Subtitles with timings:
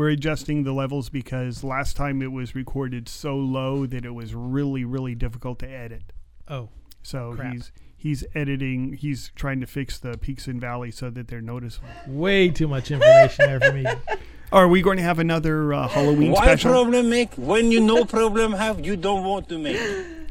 [0.00, 4.34] we're adjusting the levels because last time it was recorded so low that it was
[4.34, 6.14] really, really difficult to edit.
[6.48, 6.70] Oh,
[7.02, 7.52] So Crap.
[7.52, 8.94] he's he's editing.
[8.94, 11.90] He's trying to fix the peaks and valleys so that they're noticeable.
[12.06, 13.84] way too much information there for me.
[14.52, 16.70] Are we going to have another uh, Halloween Why special?
[16.70, 19.76] problem make when you no problem have you don't want to make?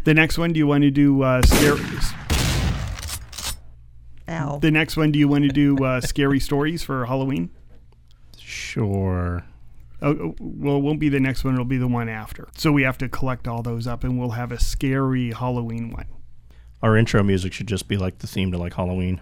[0.03, 1.85] The next one, do you want to do uh, scary?
[4.29, 4.57] Ow.
[4.57, 7.51] The next one, do you want to do uh, scary stories for Halloween?
[8.39, 9.45] Sure.
[10.01, 11.53] Oh, oh, well, it won't be the next one.
[11.53, 12.47] It'll be the one after.
[12.55, 16.05] So we have to collect all those up, and we'll have a scary Halloween one.
[16.81, 19.19] Our intro music should just be like the theme to like Halloween.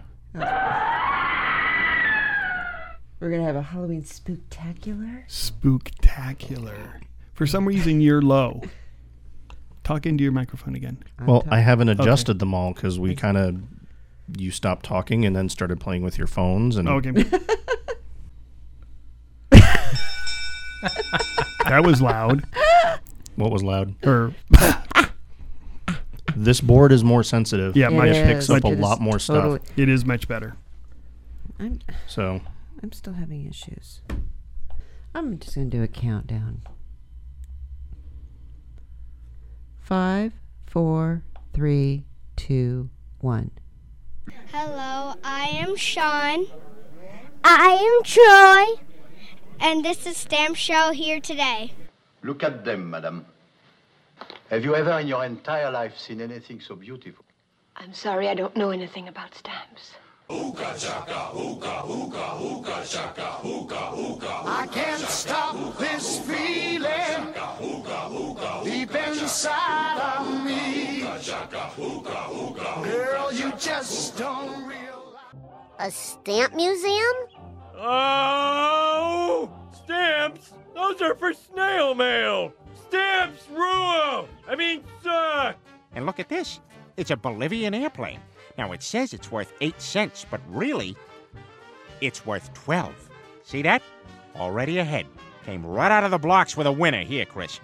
[3.20, 5.26] We're gonna have a Halloween spooktacular.
[5.28, 7.00] Spooktacular.
[7.34, 8.62] For some reason, you're low.
[9.82, 10.98] Talk into your microphone again.
[11.26, 13.56] well, talk- I haven't adjusted them all because we kind of
[14.36, 17.10] you stopped talking and then started playing with your phones and oh, Okay.
[21.68, 22.44] that was loud.
[23.36, 23.94] what was loud.
[24.06, 24.34] Or
[26.36, 27.76] This board is more sensitive.
[27.76, 28.18] yeah, It much is.
[28.26, 29.42] picks up a It is lot more stuff.
[29.42, 30.56] totally- It is much better.
[31.58, 32.40] I'm So
[32.82, 34.00] I'm still having issues.
[35.14, 36.62] I'm just gonna do a countdown.
[39.80, 40.32] Five,
[40.66, 41.22] four,
[41.54, 42.04] three,
[42.36, 42.90] two,
[43.20, 43.50] one.
[44.52, 46.46] Hello, I am Sean.
[47.42, 48.84] I am Troy.
[49.60, 51.72] And this is Stamp Show here today.
[52.22, 53.26] Look at them, madam.
[54.50, 57.24] Have you ever in your entire life seen anything so beautiful?
[57.76, 59.94] I'm sorry, I don't know anything about stamps.
[60.30, 60.52] I
[64.72, 67.34] can't stop this feeling
[68.64, 71.02] deep inside of me.
[72.84, 74.84] Girl, you just don't realize.
[75.80, 77.16] A stamp museum?
[77.80, 80.52] Oh, stamps!
[80.74, 82.52] Those are for snail mail.
[82.88, 84.28] Stamps rule.
[84.48, 85.56] I mean, suck.
[85.94, 86.60] And look at this.
[86.96, 88.20] It's a Bolivian airplane.
[88.56, 90.96] Now it says it's worth 8 cents, but really,
[92.00, 93.10] it's worth 12.
[93.44, 93.82] See that?
[94.34, 95.06] Already ahead.
[95.44, 97.04] Came right out of the blocks with a winner.
[97.04, 97.60] Here, Chris.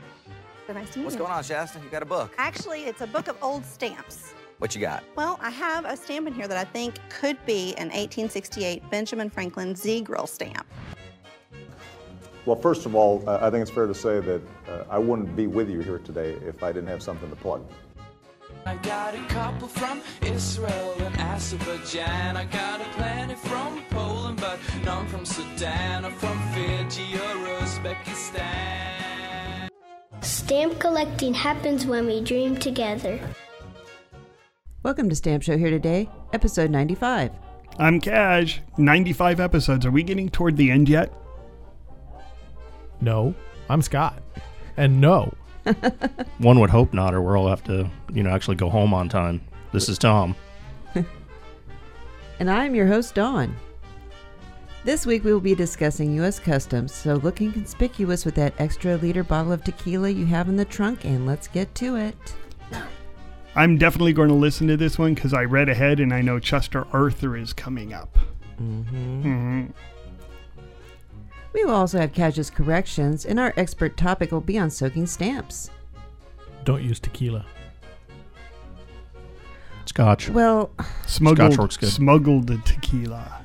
[0.69, 1.20] Nice to meet What's you.
[1.20, 1.78] going on, Shasta?
[1.81, 2.32] You got a book.
[2.38, 4.32] Actually, it's a book of old stamps.
[4.64, 5.04] What you got?
[5.14, 9.28] Well, I have a stamp in here that I think could be an 1868 Benjamin
[9.28, 10.66] Franklin Z grill stamp.
[12.47, 15.36] Well, first of all, uh, I think it's fair to say that uh, I wouldn't
[15.36, 17.62] be with you here today if I didn't have something to plug.
[18.64, 22.38] I got a couple from Israel and Azerbaijan.
[22.38, 29.69] I got a plenty from Poland, but none from Sudan or from Fiji or Uzbekistan.
[30.22, 33.20] Stamp collecting happens when we dream together.
[34.84, 37.30] Welcome to Stamp Show here today, episode 95.
[37.78, 38.60] I'm Cash.
[38.76, 39.86] 95 episodes.
[39.86, 41.10] Are we getting toward the end yet?
[43.00, 43.34] No,
[43.70, 44.22] I'm Scott,
[44.76, 45.32] and no,
[46.36, 49.40] one would hope not, or we'll have to, you know, actually go home on time.
[49.72, 50.36] This is Tom.
[52.38, 53.56] And I'm your host, Dawn.
[54.84, 56.38] This week we will be discussing U.S.
[56.38, 60.64] Customs, so looking conspicuous with that extra liter bottle of tequila you have in the
[60.66, 62.34] trunk, and let's get to it.
[63.56, 66.38] I'm definitely going to listen to this one because I read ahead and I know
[66.38, 68.19] Chester Arthur is coming up.
[68.60, 69.66] Mm-hmm.
[71.53, 75.70] We will also have Cash's corrections, and our expert topic will be on soaking stamps.
[76.64, 77.47] don't use tequila.
[79.87, 80.31] Scotch.
[80.31, 80.70] Well,
[81.06, 81.91] Smuggled, works good.
[81.91, 83.43] smuggled the tequila.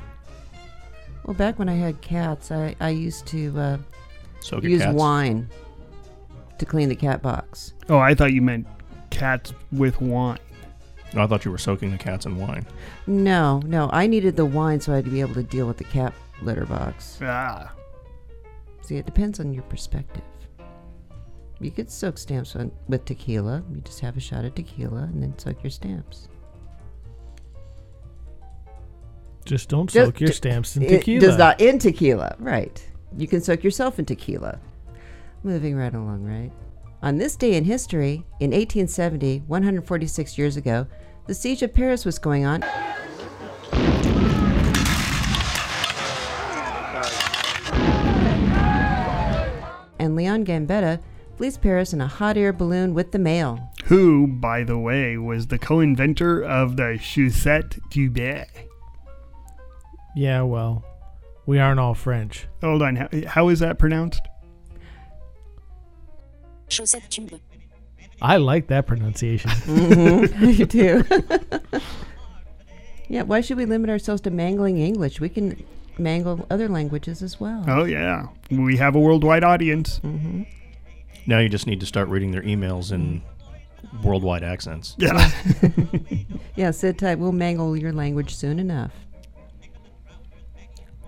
[1.26, 3.78] well, back when I had cats, I, I used to uh,
[4.40, 4.96] Soak your use cats.
[4.96, 5.48] wine
[6.58, 7.74] to clean the cat box.
[7.90, 8.66] Oh, I thought you meant
[9.20, 10.40] cats with wine.
[11.16, 12.66] I thought you were soaking the cats in wine.
[13.08, 15.78] No, no, I needed the wine so I had to be able to deal with
[15.78, 17.20] the cat litter box.
[17.22, 17.74] Ah.
[18.82, 20.24] See, it depends on your perspective.
[21.60, 23.64] You could soak stamps on, with tequila.
[23.74, 26.30] You just have a shot of tequila and then soak your stamps.
[29.46, 31.20] Just don't Just- soak your stamps in it tequila.
[31.20, 32.88] does not in tequila, right?
[33.18, 34.60] You can soak yourself in tequila.
[35.44, 36.52] Moving right along, right?
[37.02, 40.86] On this day in history, in 1870, 146 years ago,
[41.28, 42.62] the siege of Paris was going on.
[49.98, 51.00] And Leon Gambetta
[51.38, 53.72] flees Paris in a hot air balloon with the mail.
[53.86, 58.46] Who, by the way, was the co inventor of the Chaussette Tube.
[60.18, 60.84] Yeah, well,
[61.46, 62.48] we aren't all French.
[62.62, 62.98] Hold on.
[62.98, 64.29] How, how is that pronounced?
[66.70, 67.40] Chaussette tube.
[68.22, 69.50] I like that pronunciation.
[69.52, 71.04] Mhm, you do.
[73.08, 75.20] yeah, why should we limit ourselves to mangling English?
[75.20, 75.62] We can
[75.98, 77.64] mangle other languages as well.
[77.68, 80.00] Oh yeah, we have a worldwide audience.
[80.04, 80.44] Mm-hmm.
[81.28, 83.22] Now you just need to start reading their emails in
[84.04, 84.96] worldwide accents.
[84.98, 85.30] Yeah.
[86.56, 87.20] Yeah, sit tight.
[87.20, 88.92] We'll mangle your language soon enough.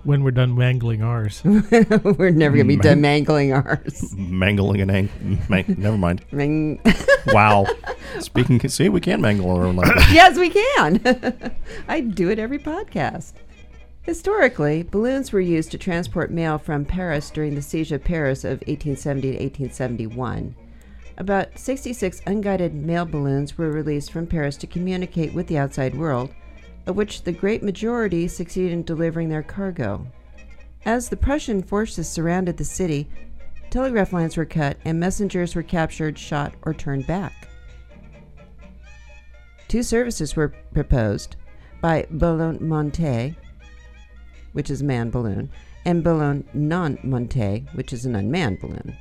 [0.04, 1.42] When we're done mangling ours.
[1.46, 4.14] We're never gonna be Man- done mangling ours.
[4.18, 5.10] Mangling and ang-
[5.48, 6.24] mang- never mind.
[6.32, 6.80] Mang-
[7.28, 7.68] Wow.
[8.20, 10.04] Speaking, see, we can mangle our own language.
[10.12, 11.54] yes, we can.
[11.88, 13.34] I do it every podcast.
[14.02, 18.54] Historically, balloons were used to transport mail from Paris during the siege of Paris of
[18.68, 20.56] 1870 to 1871.
[21.20, 26.34] About 66 unguided mail balloons were released from Paris to communicate with the outside world,
[26.92, 30.06] of which the great majority succeeded in delivering their cargo.
[30.86, 33.10] As the Prussian forces surrounded the city,
[33.70, 37.48] telegraph lines were cut and messengers were captured, shot, or turned back.
[39.70, 41.38] Two services were proposed
[41.80, 43.36] by Ballon Monte,
[44.52, 45.50] which is a manned balloon,
[45.86, 48.98] and Ballon non Monte, which is an unmanned balloon.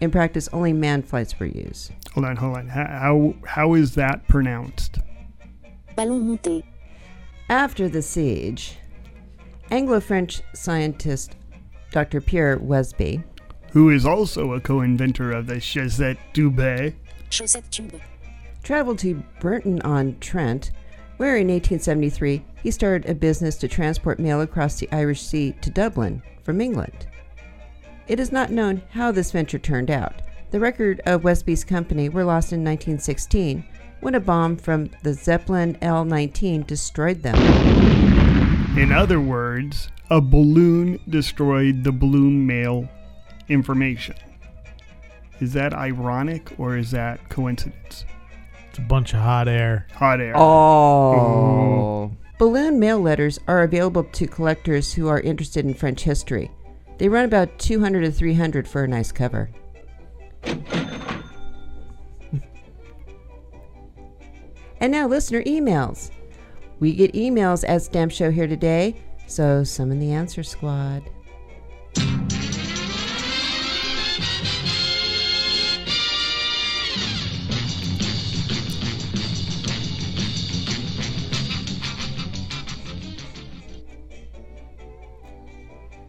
[0.00, 1.90] In practice, only manned flights were used.
[2.14, 2.68] Hold on, hold on.
[2.68, 5.00] How how, how is that pronounced?
[5.96, 6.62] Ballon monté.
[7.50, 8.76] After the siege,
[9.72, 11.34] Anglo French scientist
[11.90, 12.20] Dr.
[12.20, 13.24] Pierre Westby
[13.72, 16.94] Who is also a co-inventor of the Chazette Dubé.
[17.28, 18.00] Chaussette tube.
[18.62, 20.70] traveled to Burton on Trent,
[21.16, 25.70] where in 1873 he started a business to transport mail across the Irish Sea to
[25.70, 27.08] Dublin from England.
[28.06, 30.22] It is not known how this venture turned out.
[30.52, 33.64] The record of Westby's company were lost in 1916
[34.00, 37.36] when a bomb from the Zeppelin L 19 destroyed them.
[38.76, 42.88] In other words, a balloon destroyed the balloon mail
[43.48, 44.16] information.
[45.40, 48.04] Is that ironic or is that coincidence?
[48.68, 49.86] It's a bunch of hot air.
[49.94, 50.34] Hot air.
[50.36, 50.42] Oh.
[50.42, 52.12] oh.
[52.38, 56.50] Balloon mail letters are available to collectors who are interested in French history.
[56.98, 59.50] They run about 200 to 300 for a nice cover.
[64.80, 66.10] And now, listener emails.
[66.80, 68.96] We get emails at Stamp Show here today,
[69.26, 71.08] so summon the answer squad.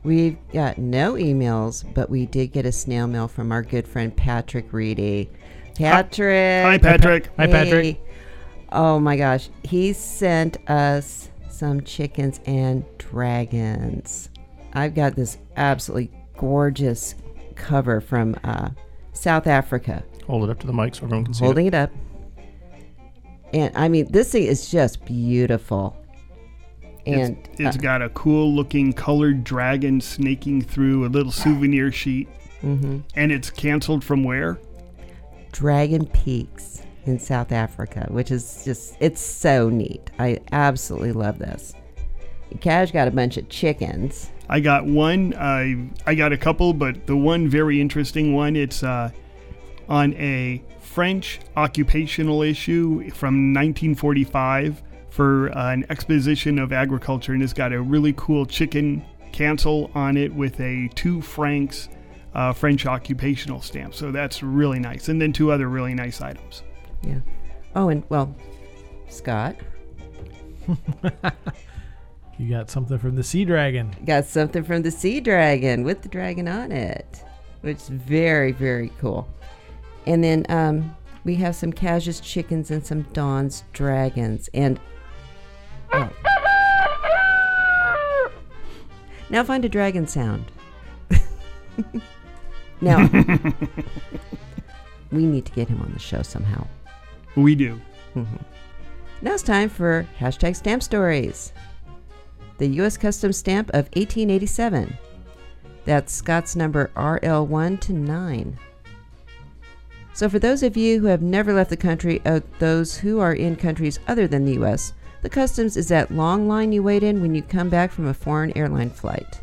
[0.03, 4.15] We've got no emails, but we did get a snail mail from our good friend
[4.15, 5.29] Patrick Reedy.
[5.75, 6.65] Patrick.
[6.65, 7.29] Hi, Patrick.
[7.37, 7.97] Hi, Patrick.
[7.97, 8.10] Hey.
[8.71, 9.49] Oh my gosh.
[9.63, 14.29] He sent us some chickens and dragons.
[14.73, 17.15] I've got this absolutely gorgeous
[17.55, 18.69] cover from uh,
[19.13, 20.03] South Africa.
[20.27, 21.73] Hold it up to the mic so everyone can see Holding it.
[21.73, 21.91] it up.
[23.53, 25.97] And I mean, this thing is just beautiful.
[27.05, 31.91] And it's, it's uh, got a cool looking colored dragon snaking through a little souvenir
[31.91, 32.29] sheet.
[32.61, 33.03] Mhm.
[33.15, 34.59] And it's canceled from where?
[35.51, 40.11] Dragon Peaks in South Africa, which is just, it's so neat.
[40.19, 41.73] I absolutely love this.
[42.59, 44.29] Cash got a bunch of chickens.
[44.49, 45.33] I got one.
[45.37, 48.57] I I got a couple, but the one very interesting one.
[48.57, 49.11] It's uh,
[49.87, 57.53] on a French occupational issue from 1945 for uh, an exposition of agriculture, and it's
[57.53, 61.87] got a really cool chicken cancel on it with a two francs
[62.33, 63.93] uh, French occupational stamp.
[63.95, 66.63] So that's really nice, and then two other really nice items.
[67.03, 67.19] Yeah.
[67.75, 68.35] Oh, and well,
[69.09, 69.55] Scott
[72.37, 73.95] You got something from the Sea Dragon.
[74.03, 77.23] got something from the Sea Dragon with the dragon on it,
[77.61, 79.27] which is very, very cool.
[80.07, 84.49] And then um, we have some Cash's chickens and some Dawn's dragons.
[84.55, 84.79] And
[85.93, 86.09] oh.
[89.29, 90.45] now find a dragon sound.
[92.81, 93.07] now
[95.11, 96.65] we need to get him on the show somehow.
[97.35, 97.79] We do.
[98.15, 98.43] Mhm.
[99.21, 101.53] Now it's time for hashtag stamp stories.
[102.57, 102.97] The U.S.
[102.97, 104.97] Customs stamp of 1887.
[105.85, 108.57] That's Scott's number RL1 to 9.
[110.13, 113.33] So, for those of you who have never left the country, or those who are
[113.33, 117.21] in countries other than the U.S., the customs is that long line you wait in
[117.21, 119.41] when you come back from a foreign airline flight.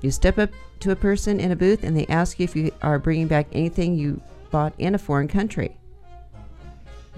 [0.00, 0.50] You step up
[0.80, 3.46] to a person in a booth and they ask you if you are bringing back
[3.52, 5.77] anything you bought in a foreign country.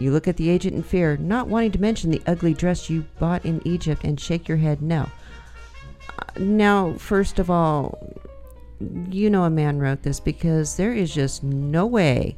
[0.01, 3.05] You look at the agent in fear, not wanting to mention the ugly dress you
[3.19, 5.11] bought in Egypt, and shake your head no.
[6.19, 7.99] Uh, Now, first of all,
[9.11, 12.37] you know a man wrote this because there is just no way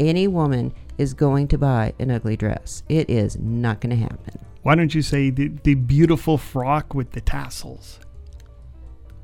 [0.00, 2.82] any woman is going to buy an ugly dress.
[2.88, 4.44] It is not going to happen.
[4.62, 8.00] Why don't you say the, the beautiful frock with the tassels?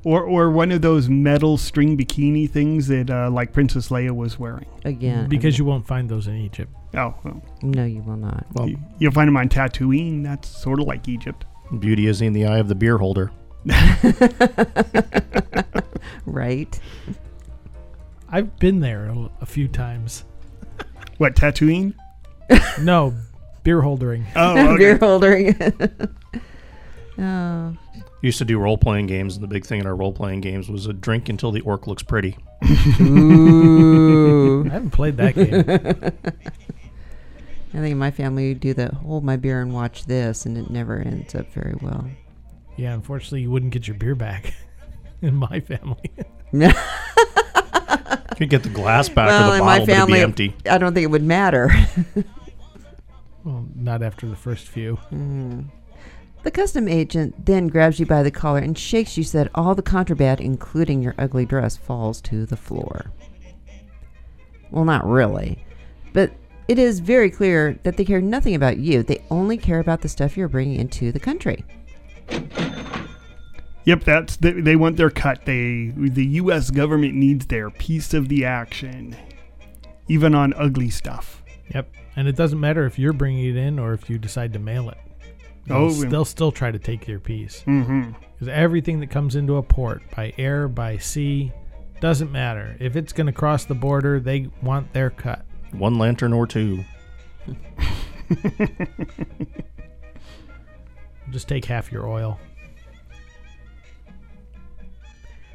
[0.03, 4.39] Or or one of those metal string bikini things that uh, like Princess Leia was
[4.39, 4.65] wearing.
[4.83, 6.73] Again, Because you won't find those in Egypt.
[6.95, 8.45] Oh, well, no, you will not.
[8.53, 10.23] Well, you, you'll find them on Tatooine.
[10.23, 11.45] That's sort of like Egypt.
[11.79, 13.31] beauty is in the eye of the beer holder.
[16.25, 16.79] right.
[18.29, 20.23] I've been there a, a few times.
[21.17, 21.93] What Tatooine?
[22.81, 23.13] No,
[23.63, 24.25] beer holdering.
[24.35, 24.77] Oh, okay.
[24.77, 25.55] Beer holdering.
[27.21, 27.77] oh.
[28.21, 30.69] Used to do role playing games, and the big thing in our role playing games
[30.69, 32.37] was a drink until the orc looks pretty.
[32.99, 34.65] Ooh.
[34.65, 35.65] I haven't played that game.
[37.73, 40.69] I think my family would do the hold my beer and watch this, and it
[40.69, 42.09] never ends up very well.
[42.75, 44.53] Yeah, unfortunately, you wouldn't get your beer back
[45.21, 46.11] in my family.
[48.31, 50.55] You could get the glass back well, or the bottle, my but it'd be empty.
[50.67, 51.69] I don't think it would matter.
[53.43, 54.97] well, not after the first few.
[55.11, 55.69] Mm.
[56.43, 59.75] The custom agent then grabs you by the collar and shakes you so that all
[59.75, 63.11] the contraband, including your ugly dress, falls to the floor.
[64.71, 65.63] Well, not really.
[66.13, 66.31] But
[66.67, 69.03] it is very clear that they care nothing about you.
[69.03, 71.63] They only care about the stuff you're bringing into the country.
[73.85, 75.45] Yep, that's they, they want their cut.
[75.45, 76.69] They the U.S.
[76.71, 79.15] government needs their piece of the action,
[80.07, 81.43] even on ugly stuff.
[81.73, 81.89] Yep.
[82.15, 84.89] And it doesn't matter if you're bringing it in or if you decide to mail
[84.89, 84.97] it.
[85.71, 87.63] They'll, Oh, they'll still try to take your piece.
[87.67, 88.15] Mhm.
[88.33, 91.51] Because everything that comes into a port by air, by sea,
[91.99, 92.75] doesn't matter.
[92.79, 95.45] If it's going to cross the border, they want their cut.
[95.71, 96.83] One lantern or two.
[101.31, 102.39] Just take half your oil.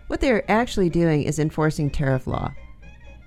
[0.06, 2.52] What they're actually doing is enforcing tariff law.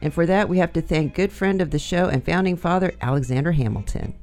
[0.01, 2.93] And for that, we have to thank good friend of the show and founding father,
[3.01, 4.15] Alexander Hamilton.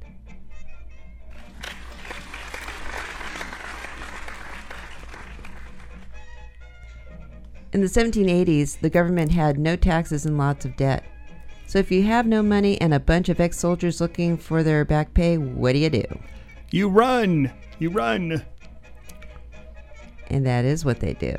[7.77, 11.03] In the 1780s, the government had no taxes and lots of debt.
[11.67, 14.83] So if you have no money and a bunch of ex soldiers looking for their
[14.83, 16.03] back pay, what do you do?
[16.71, 18.43] You run, you run.
[20.31, 21.35] And that is what they do.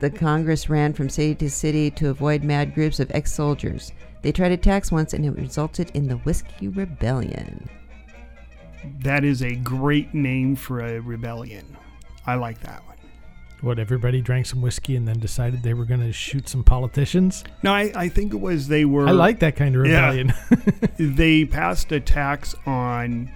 [0.00, 3.92] The Congress ran from city to city to avoid mad groups of ex soldiers.
[4.22, 7.68] They tried to tax once and it resulted in the Whiskey Rebellion.
[9.00, 11.76] That is a great name for a rebellion.
[12.26, 12.93] I like that one.
[13.64, 17.44] What, everybody drank some whiskey and then decided they were going to shoot some politicians?
[17.62, 19.08] No, I, I think it was they were.
[19.08, 20.08] I like that kind of Yeah.
[20.10, 20.34] rebellion.
[21.16, 23.30] they passed a tax on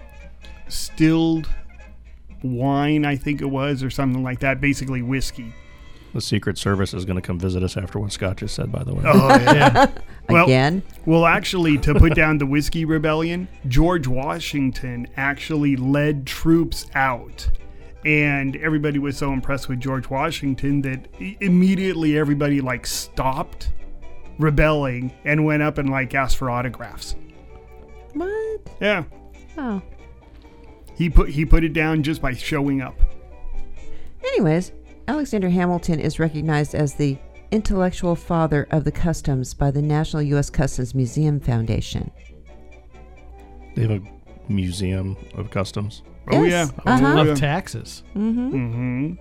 [0.68, 1.48] stilled
[2.42, 4.60] wine, I think it was, or something like that.
[4.60, 5.52] Basically, whiskey.
[6.14, 8.82] The Secret Service is going to come visit us after what Scott just said, by
[8.82, 9.02] the way.
[9.06, 9.90] Oh, yeah.
[10.28, 10.82] well, Again?
[11.04, 17.48] Well, actually, to put down the whiskey rebellion, George Washington actually led troops out.
[18.04, 21.08] And everybody was so impressed with George Washington that
[21.40, 23.70] immediately everybody like stopped
[24.38, 27.16] rebelling and went up and like asked for autographs.
[28.14, 28.60] What?
[28.80, 29.04] Yeah.
[29.56, 29.82] Oh.
[30.94, 32.98] He put he put it down just by showing up.
[34.24, 34.72] Anyways,
[35.06, 37.18] Alexander Hamilton is recognized as the
[37.50, 40.50] intellectual father of the customs by the National U.S.
[40.50, 42.10] Customs Museum Foundation.
[43.74, 46.02] They have a museum of customs.
[46.30, 46.92] Oh Yes, yeah.
[46.92, 47.30] uh-huh.
[47.30, 48.02] Of taxes.
[48.16, 48.54] Mm-hmm.
[48.54, 49.14] Mm-hmm.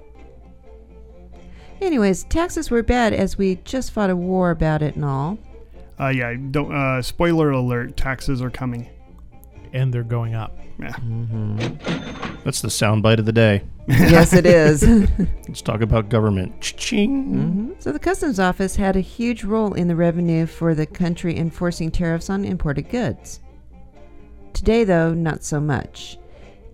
[1.81, 5.37] Anyways, taxes were bad as we just fought a war about it and all.
[5.99, 6.33] Uh, yeah.
[6.51, 6.73] Don't.
[6.73, 8.89] Uh, spoiler alert: taxes are coming.
[9.73, 10.57] And they're going up.
[10.79, 10.95] Yeah.
[12.43, 13.63] That's the soundbite of the day.
[13.87, 14.81] yes, it is.
[15.47, 16.61] Let's talk about government.
[16.61, 17.23] Ching.
[17.25, 21.37] hmm So the customs office had a huge role in the revenue for the country
[21.37, 23.41] enforcing tariffs on imported goods.
[24.53, 26.17] Today, though, not so much.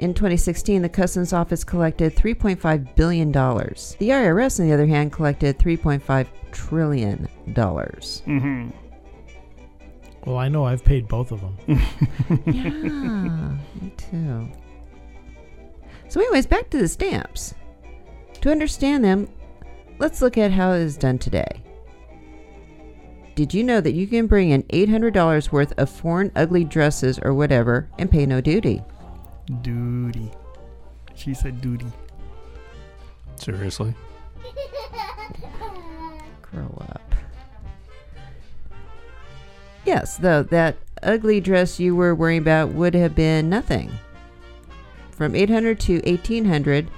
[0.03, 3.95] In 2016, the customs office collected 3.5 billion dollars.
[3.99, 8.21] The IRS, on the other hand, collected 3.5 trillion dollars.
[8.27, 8.71] Mm-hmm.
[10.25, 11.57] Well, I know I've paid both of them.
[12.47, 14.51] yeah, me too.
[16.09, 17.53] So, anyways, back to the stamps.
[18.41, 19.29] To understand them,
[19.99, 21.63] let's look at how it is done today.
[23.35, 27.33] Did you know that you can bring in $800 worth of foreign ugly dresses or
[27.33, 28.83] whatever and pay no duty?
[29.61, 30.31] Duty.
[31.15, 31.91] She said duty.
[33.35, 33.93] Seriously.
[36.41, 37.15] Grow up.
[39.85, 43.91] Yes, though, that ugly dress you were worrying about would have been nothing.
[45.11, 46.89] From 800 to 1800,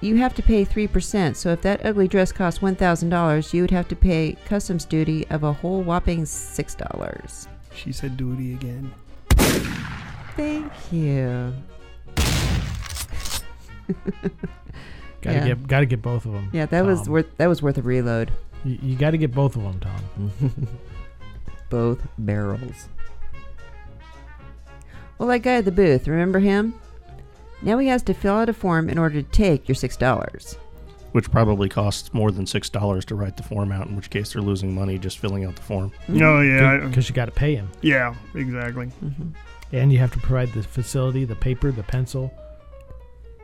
[0.00, 1.34] you have to pay 3%.
[1.34, 5.42] So if that ugly dress cost $1,000, you would have to pay customs duty of
[5.42, 7.48] a whole whopping $6.
[7.74, 8.92] She said duty again.
[10.36, 11.52] Thank you.
[15.22, 15.46] Gotta Yeah.
[15.48, 16.50] get gotta get both of them.
[16.52, 18.30] Yeah, that was worth that was worth a reload.
[18.64, 20.32] You, you got to get both of them, Tom.
[21.70, 22.88] Both barrels.
[25.18, 26.74] Well, that guy at the booth, remember him?
[27.62, 30.56] Now he has to fill out a form in order to take your six dollars.
[31.12, 33.86] Which probably costs more than six dollars to write the form out.
[33.86, 35.90] In which case, they're losing money just filling out the form.
[36.08, 36.22] Mm-hmm.
[36.22, 38.86] Oh yeah, because you got to pay him, yeah, exactly.
[39.04, 39.30] Mm-hmm.
[39.74, 42.32] And you have to provide the facility, the paper, the pencil,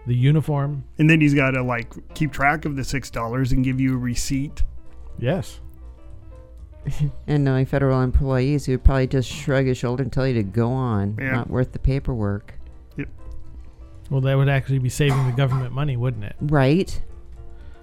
[0.07, 0.85] the uniform.
[0.99, 3.95] And then he's got to like keep track of the six dollars and give you
[3.95, 4.63] a receipt.
[5.19, 5.61] Yes.
[7.27, 10.43] And knowing federal employees who would probably just shrug his shoulder and tell you to
[10.43, 11.17] go on.
[11.21, 11.33] Yeah.
[11.33, 12.55] Not worth the paperwork.
[12.97, 13.09] Yep.
[14.09, 16.37] Well, that would actually be saving the government money, wouldn't it?
[16.41, 17.01] Right.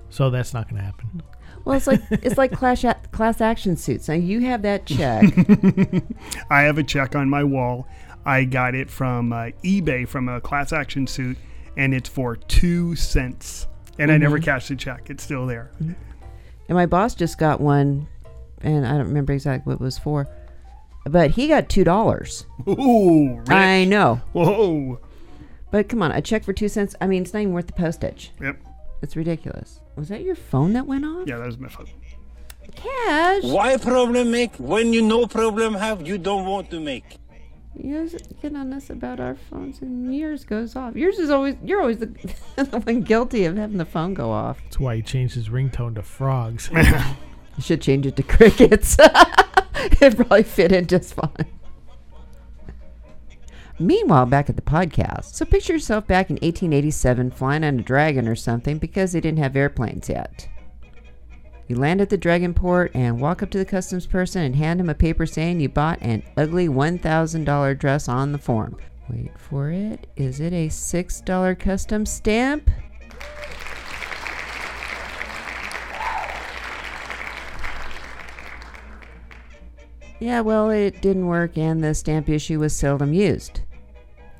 [0.10, 1.22] So that's not going to happen.
[1.64, 4.08] Well, it's like it's like class a- class action suits.
[4.08, 5.26] Now you have that check.
[6.50, 7.88] I have a check on my wall.
[8.28, 11.38] I got it from uh, eBay from a class action suit,
[11.78, 13.68] and it's for two cents.
[13.98, 14.44] And I never Mhm.
[14.44, 15.10] cashed the check.
[15.10, 15.72] It's still there.
[15.80, 15.96] and
[16.76, 18.08] my boss just got one,
[18.62, 20.28] and I don't remember exactly what it was for,
[21.06, 22.46] but he got two dollars.
[22.68, 23.50] Ooh, rich.
[23.50, 24.22] I know.
[24.34, 25.00] Whoa.
[25.72, 26.96] But come on, a check for two cents.
[27.02, 28.32] I mean, it's not even worth the postage.
[28.42, 28.58] Yep.
[29.02, 29.80] It's ridiculous.
[29.96, 31.28] Was that your phone that went off?
[31.28, 31.88] Yeah, that was my phone.
[32.76, 33.44] Cash.
[33.44, 37.18] Why problem make when you no problem have you don't want to make?
[37.80, 40.96] You guys get on us about our phones, and yours goes off.
[40.96, 42.08] Yours is always you're always the,
[42.56, 44.60] the one guilty of having the phone go off.
[44.64, 46.70] That's why he changed his ringtone to frogs.
[47.58, 48.98] You should change it to crickets.
[49.00, 51.48] it probably fit in just fine.
[53.80, 58.28] Meanwhile, back at the podcast, so picture yourself back in 1887 flying on a dragon
[58.28, 60.48] or something because they didn't have airplanes yet.
[61.68, 64.80] You land at the dragon port and walk up to the customs person and hand
[64.80, 68.78] him a paper saying you bought an ugly $1,000 dress on the form.
[69.10, 70.08] Wait for it.
[70.16, 72.70] Is it a $6 custom stamp?
[80.20, 83.60] Yeah, well, it didn't work and the stamp issue was seldom used.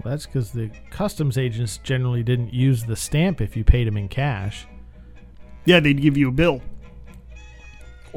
[0.02, 3.98] Well, that's because the customs agents generally didn't use the stamp if you paid them
[3.98, 4.66] in cash.
[5.66, 6.62] Yeah, they'd give you a bill.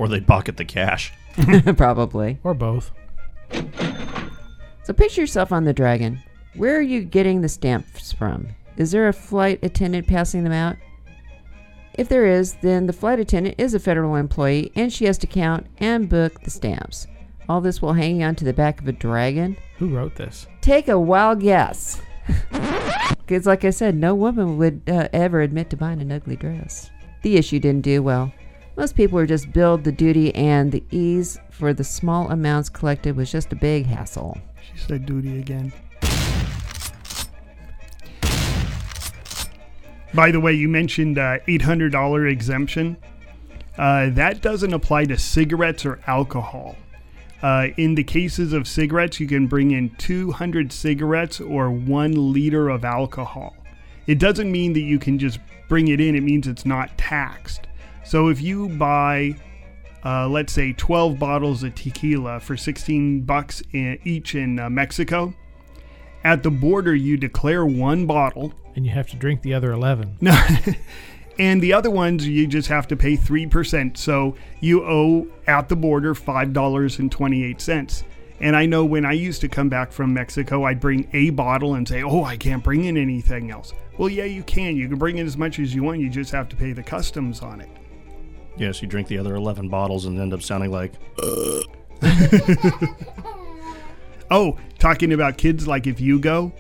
[0.01, 1.13] Or they'd pocket the cash.
[1.77, 2.39] Probably.
[2.43, 2.91] Or both.
[4.83, 6.23] So picture yourself on the dragon.
[6.55, 8.49] Where are you getting the stamps from?
[8.79, 10.77] Is there a flight attendant passing them out?
[11.99, 15.27] If there is, then the flight attendant is a federal employee and she has to
[15.27, 17.07] count and book the stamps.
[17.47, 19.59] All this while hanging on to the back of a dragon?
[19.77, 20.47] Who wrote this?
[20.63, 22.01] Take a wild guess.
[23.31, 26.91] Because, like I said, no woman would uh, ever admit to buying an ugly dress.
[27.23, 28.33] The issue didn't do well.
[28.81, 33.15] Most people were just billed the duty, and the ease for the small amounts collected
[33.15, 34.39] was just a big hassle.
[34.73, 35.71] She said duty again.
[40.15, 42.97] By the way, you mentioned uh, $800 exemption.
[43.77, 46.75] Uh, that doesn't apply to cigarettes or alcohol.
[47.43, 52.71] Uh, in the cases of cigarettes, you can bring in 200 cigarettes or one liter
[52.71, 53.55] of alcohol.
[54.07, 55.39] It doesn't mean that you can just
[55.69, 57.67] bring it in, it means it's not taxed.
[58.05, 59.37] So if you buy,
[60.05, 65.35] uh, let's say, 12 bottles of tequila for 16 bucks in, each in uh, Mexico,
[66.25, 70.19] at the border you declare one bottle And you have to drink the other 11.
[70.21, 70.39] no.
[71.39, 73.97] and the other ones you just have to pay 3%.
[73.97, 78.05] So you owe at the border $5.28.
[78.41, 81.75] And I know when I used to come back from Mexico, I'd bring a bottle
[81.75, 84.77] and say, "Oh, I can't bring in anything else." Well, yeah, you can.
[84.77, 86.01] You can bring in as much as you want.
[86.01, 87.69] You just have to pay the customs on it.
[88.57, 90.93] Yes, you drink the other 11 bottles and end up sounding like.
[94.31, 96.53] Oh, talking about kids, like if you go,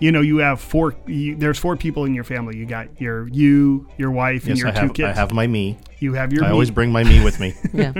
[0.00, 0.94] you know, you have four.
[1.06, 2.56] You, there's four people in your family.
[2.58, 5.08] You got your you, your wife, and Yes, your I two have, kids.
[5.08, 5.78] I have my me.
[5.98, 7.54] You have your I always bring my me with me.
[7.72, 7.92] Yeah.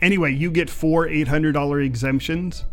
[0.00, 2.64] Anyway, you get four $800 exemptions,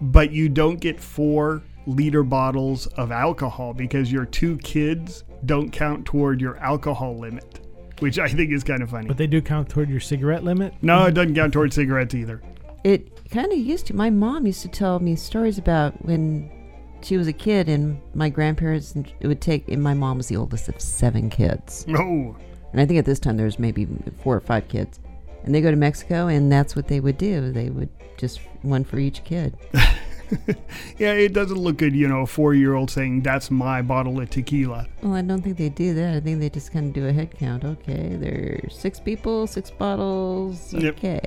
[0.00, 6.06] but you don't get four liter bottles of alcohol because your two kids don't count
[6.06, 7.60] toward your alcohol limit,
[8.02, 9.08] which I think is kind of funny.
[9.08, 10.74] But they do count toward your cigarette limit?
[10.82, 12.42] no, it doesn't count toward cigarettes either.
[12.84, 13.96] It kind of used to.
[13.96, 16.50] My mom used to tell me stories about when
[17.00, 20.26] she was a kid and my grandparents, and it would take, and my mom was
[20.26, 21.86] the oldest of seven kids.
[21.90, 22.36] Oh,
[22.72, 23.86] And I think at this time there was maybe
[24.22, 24.98] four or five kids.
[25.44, 27.52] And they go to Mexico, and that's what they would do.
[27.52, 29.56] They would just one for each kid.
[30.98, 34.20] yeah, it doesn't look good, you know, a four year old saying, That's my bottle
[34.20, 34.86] of tequila.
[35.02, 36.14] Well, I don't think they do that.
[36.14, 37.64] I think they just kind of do a head count.
[37.64, 40.72] Okay, there's six people, six bottles.
[40.72, 40.98] Yep.
[40.98, 41.20] Okay.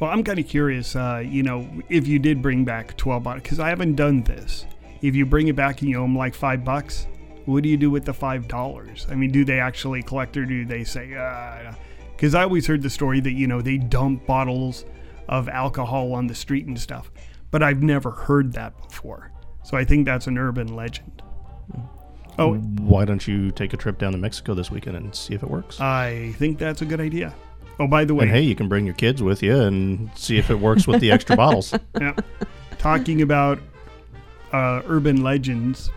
[0.00, 3.42] Well, I'm kind of curious, uh, you know, if you did bring back 12 bottles,
[3.42, 4.66] because I haven't done this.
[5.02, 7.06] If you bring it back and you owe them like five bucks,
[7.44, 9.06] what do you do with the five dollars?
[9.10, 11.08] I mean, do they actually collect or do they say,
[12.16, 14.84] because I always heard the story that, you know, they dump bottles
[15.28, 17.10] of alcohol on the street and stuff,
[17.54, 19.30] but I've never heard that before.
[19.62, 21.22] So I think that's an urban legend.
[22.36, 25.44] Oh, Why don't you take a trip down to Mexico this weekend and see if
[25.44, 25.80] it works?
[25.80, 27.32] I think that's a good idea.
[27.78, 30.36] Oh, by the way, and hey, you can bring your kids with you and see
[30.36, 31.72] if it works with the extra bottles.
[32.00, 32.16] yeah.
[32.78, 33.60] Talking about
[34.52, 35.92] uh, urban legends,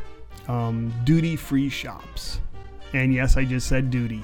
[0.47, 2.39] um, duty free shops.
[2.93, 4.21] And yes, I just said duty.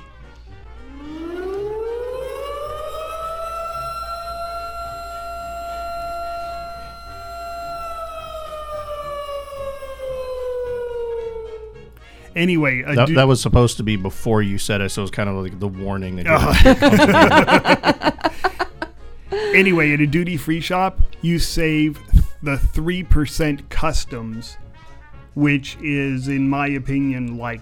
[12.36, 15.12] Anyway, That, du- that was supposed to be before you said it, so it was
[15.12, 16.32] kind of like the warning that you
[19.34, 22.00] uh, anyway, at a duty free shop, you save
[22.42, 24.58] the 3% customs,
[25.36, 27.62] which is, in my opinion, like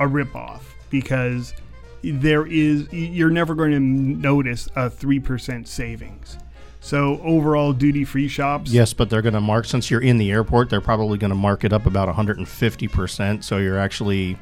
[0.00, 1.54] a ripoff because
[2.02, 6.38] there is, you're never going to notice a 3% savings.
[6.84, 8.72] So, overall, duty free shops.
[8.72, 10.68] Yes, but they're going to mark since you're in the airport.
[10.68, 13.44] They're probably going to mark it up about 150 percent.
[13.44, 14.36] So you're actually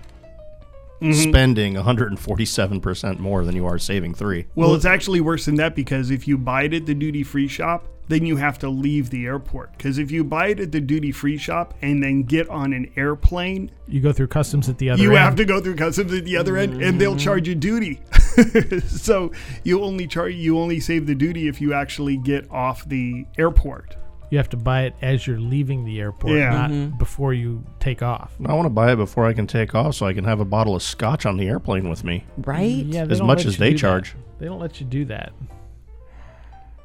[1.00, 1.14] Mhm.
[1.14, 4.46] spending 147 percent more than you are saving three.
[4.54, 7.48] Well, it's actually worse than that because if you buy it at the duty free
[7.48, 9.70] shop, then you have to leave the airport.
[9.78, 12.90] Because if you buy it at the duty free shop and then get on an
[12.96, 15.18] airplane, You go through customs at the other you end.
[15.18, 18.00] have to go through customs at the other end, and they'll charge you duty.
[18.88, 19.30] so
[19.64, 23.96] you only charge you only save the duty if you actually get off the airport.
[24.30, 26.50] You have to buy it as you're leaving the airport, Yeah.
[26.50, 26.96] not Mhm.
[26.98, 28.32] before you take off.
[28.46, 30.44] I want to buy it before I can take off, so I can have a
[30.44, 32.24] bottle of scotch on the airplane with me.
[32.38, 32.70] Right?
[32.86, 33.80] Yeah, they as don't much let as you they do that.
[33.80, 34.14] charge.
[34.38, 35.32] They don't let you do that.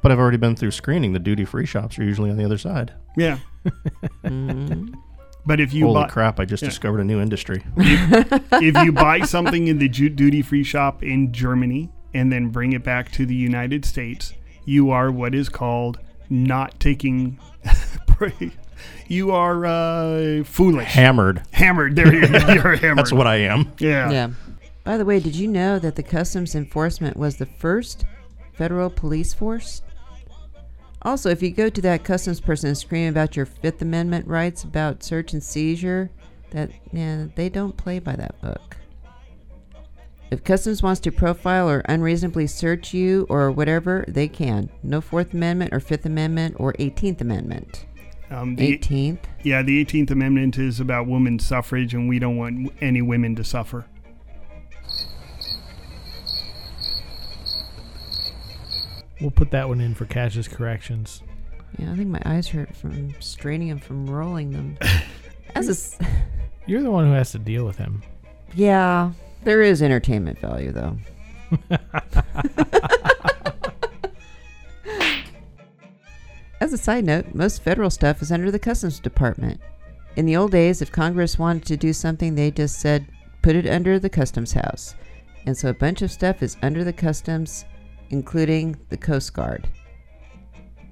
[0.02, 1.12] But I've already been through screening.
[1.12, 2.92] The duty free shops are usually on the other side.
[3.16, 3.38] Yeah.
[5.48, 6.40] But if you Holy buy, crap!
[6.40, 6.70] I just Yeah.
[6.70, 7.62] discovered a new industry.
[7.76, 12.82] if you buy something in the duty free shop in Germany and then bring it
[12.82, 17.38] back to the United States, you are what is called not taking.
[19.08, 20.88] you are uh, foolish.
[20.88, 21.42] Hammered.
[21.52, 21.96] Hammered.
[21.96, 22.52] There you go.
[22.52, 22.98] You're hammered.
[22.98, 23.72] That's what I am.
[23.78, 24.10] Yeah.
[24.10, 24.30] Yeah.
[24.84, 28.04] By the way, did you know that the Customs Enforcement was the first
[28.54, 29.82] federal police force?
[31.02, 34.64] Also, if you go to that customs person and scream about your Fifth Amendment rights
[34.64, 36.10] about search and seizure,
[36.50, 38.76] that yeah, they don't play by that book.
[40.30, 44.68] If customs wants to profile or unreasonably search you or whatever, they can.
[44.82, 47.86] No Fourth Amendment or Fifth Amendment or Eighteenth Amendment.
[48.28, 49.18] Um, the, 18th.
[49.44, 53.44] Yeah, the 18th Amendment is about women's suffrage, and we don't want any women to
[53.44, 53.86] suffer.
[59.20, 61.22] We'll put that one in for Cash's corrections.
[61.78, 64.76] Yeah, I think my eyes hurt from straining them from rolling them.
[65.54, 65.98] As a s-
[66.66, 68.02] You're the one who has to deal with him.
[68.54, 69.12] Yeah,
[69.46, 70.98] there is entertainment value though.
[76.60, 79.60] As a side note, most federal stuff is under the Customs Department.
[80.16, 83.06] In the old days, if Congress wanted to do something, they just said,
[83.40, 84.96] put it under the Customs House.
[85.46, 87.66] And so a bunch of stuff is under the Customs,
[88.10, 89.68] including the Coast Guard.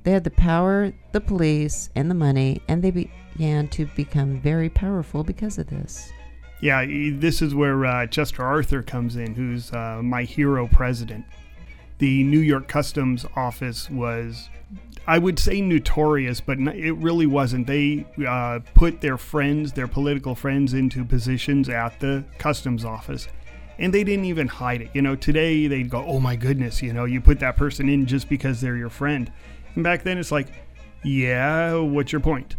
[0.05, 4.69] They had the power, the police, and the money, and they began to become very
[4.69, 6.13] powerful because of this.
[6.65, 11.27] Yeah, this is where uh, Chester Arthur comes in, who's uh, my hero president.
[11.99, 14.49] The New York Customs Office was,
[15.07, 17.67] I would say, notorious, but it really wasn't.
[17.67, 23.29] They uh, put their friends, their political friends, into positions at the Customs Office.
[23.79, 24.89] And they didn't even hide it.
[24.95, 28.07] You know, today they'd go, oh my goodness, you know, you put that person in
[28.07, 29.31] just because they're your friend.
[29.75, 30.49] And back then it's like,
[31.03, 32.57] yeah, what's your point?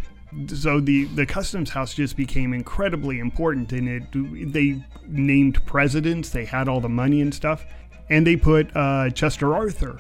[0.48, 6.46] So the the customs house just became incredibly important and it they named presidents they
[6.46, 7.66] had all the money and stuff
[8.10, 9.98] and they put uh, chester arthur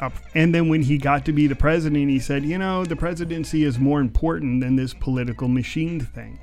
[0.00, 0.12] up.
[0.34, 3.64] And then when he got to be the president he said you know the presidency
[3.64, 6.40] is more important than this political machine thing.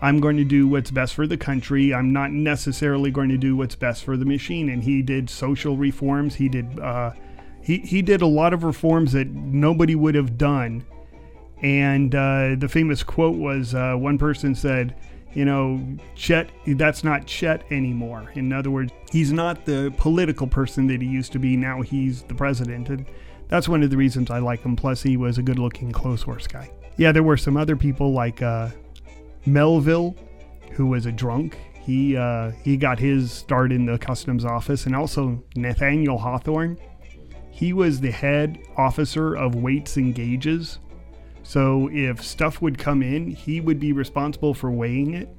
[0.00, 1.92] I'm going to do what's best for the country.
[1.92, 4.68] I'm not necessarily going to do what's best for the machine.
[4.68, 6.36] And he did social reforms.
[6.36, 7.12] He did uh,
[7.60, 10.84] he, he did a lot of reforms that nobody would have done
[11.62, 14.94] and uh, the famous quote was uh, one person said,
[15.34, 15.80] you know,
[16.14, 18.30] Chet, that's not Chet anymore.
[18.34, 21.56] In other words, he's not the political person that he used to be.
[21.56, 22.88] Now he's the president.
[22.88, 23.06] And
[23.48, 24.76] that's one of the reasons I like him.
[24.76, 26.70] Plus, he was a good looking clothes horse guy.
[26.96, 28.70] Yeah, there were some other people like uh,
[29.46, 30.16] Melville,
[30.72, 31.58] who was a drunk.
[31.80, 34.86] He, uh, he got his start in the customs office.
[34.86, 36.78] And also Nathaniel Hawthorne.
[37.50, 40.78] He was the head officer of weights and gauges.
[41.48, 45.30] So if stuff would come in, he would be responsible for weighing it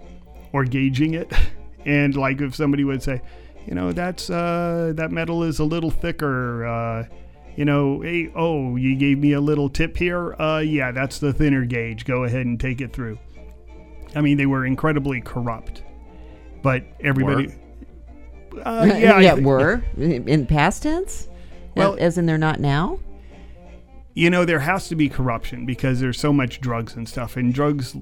[0.53, 1.31] or gauging it.
[1.85, 3.21] And like if somebody would say,
[3.65, 6.65] you know, that's uh, that metal is a little thicker.
[6.67, 7.05] Uh,
[7.55, 10.33] you know, hey, oh, you gave me a little tip here.
[10.41, 12.03] Uh, yeah, that's the thinner gauge.
[12.03, 13.17] Go ahead and take it through.
[14.13, 15.83] I mean, they were incredibly corrupt,
[16.63, 17.53] but everybody.
[18.65, 21.29] Uh, yeah, yeah, thi- were in past tense.
[21.75, 22.99] Well- Well, as in they're not now.
[24.13, 27.53] You know there has to be corruption because there's so much drugs and stuff and
[27.53, 27.95] drugs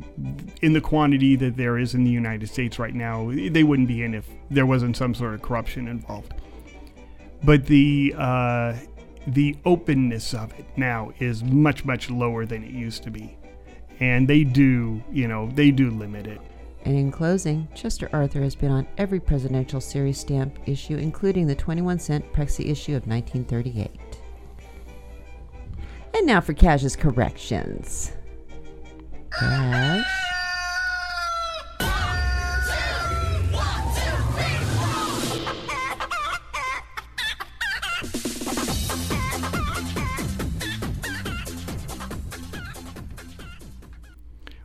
[0.61, 4.03] in the quantity that there is in the united states right now they wouldn't be
[4.03, 6.33] in if there wasn't some sort of corruption involved.
[7.43, 8.75] But the uh,
[9.27, 13.37] the openness of it now is much much lower than it used to be.
[13.99, 16.41] And they do you know they do limit it.
[16.85, 21.55] And in closing, Chester Arthur has been on every presidential series stamp issue, including the
[21.55, 24.06] 21 cent Prexy issue of 1938.
[26.17, 28.11] And now for Cash's corrections.
[29.31, 30.26] Cash.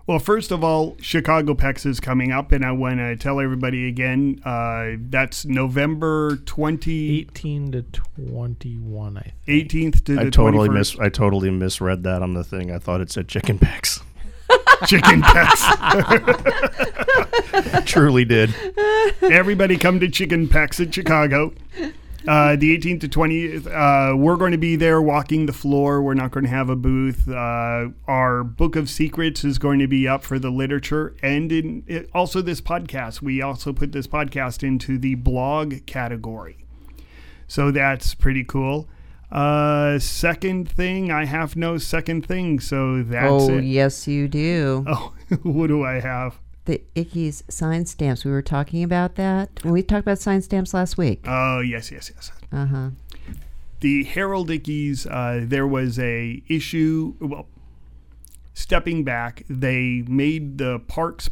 [0.07, 3.87] Well, first of all, Chicago PEX is coming up, and I want to tell everybody
[3.87, 9.71] again uh, that's November 20, 18 to 21, I think.
[9.71, 10.73] 18th to the I totally 21st.
[10.73, 12.73] mis I totally misread that on the thing.
[12.73, 14.01] I thought it said chicken packs.
[14.87, 15.63] Chicken PEX.
[17.87, 18.53] Truly did.
[19.23, 21.53] Everybody come to Chicken PEX in Chicago.
[22.27, 26.01] Uh, the 18th to 20th, uh, we're going to be there walking the floor.
[26.01, 27.29] We're not going to have a booth.
[27.29, 31.17] Uh, our Book of Secrets is going to be up for the literature.
[31.23, 36.59] And in it, also this podcast, we also put this podcast into the blog category.
[37.49, 38.89] So that's pretty cool.
[39.33, 42.61] Uh, second thing, I have no second thing.
[42.61, 43.65] So that's oh, it.
[43.65, 44.85] yes, you do.
[44.95, 46.39] Oh, what do I have?
[46.65, 48.25] The Ickes sign stamps.
[48.25, 49.65] We were talking about that.
[49.65, 51.25] We talked about sign stamps last week.
[51.27, 52.31] Oh, yes, yes, yes.
[52.53, 52.91] Uh huh.
[53.81, 57.15] the Harold Ickes, uh, there was a issue.
[57.21, 57.49] Well,
[58.55, 61.31] stepping back, they made the parks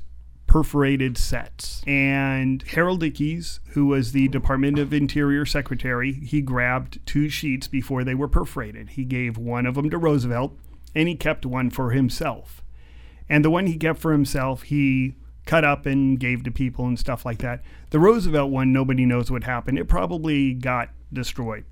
[0.48, 7.28] perforated sets, and Harold Ickes, who was the Department of Interior Secretary, he grabbed two
[7.28, 8.90] sheets before they were perforated.
[8.90, 10.58] He gave one of them to Roosevelt,
[10.92, 12.62] and he kept one for himself.
[13.28, 15.14] And the one he kept for himself, he
[15.50, 17.60] cut up and gave to people and stuff like that.
[17.90, 19.80] The Roosevelt one, nobody knows what happened.
[19.80, 21.64] It probably got destroyed.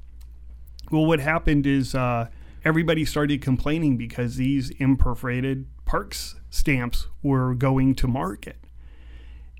[0.91, 2.27] Well, what happened is uh,
[2.65, 8.57] everybody started complaining because these imperforated parks stamps were going to market.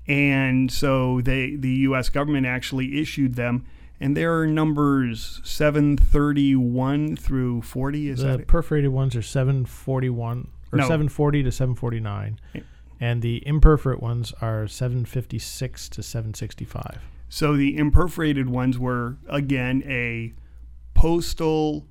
[0.05, 2.09] And so they, the U.S.
[2.09, 3.65] government actually issued them,
[4.01, 8.09] and there are numbers 731 through 40.
[8.09, 8.47] Is the that it?
[8.47, 10.83] perforated ones are 741 or No.
[10.83, 12.39] 740 to 749.
[12.99, 16.99] And the imperforate ones are 756 to 765.
[17.29, 20.33] So the imperforated ones were again a
[20.93, 21.87] postal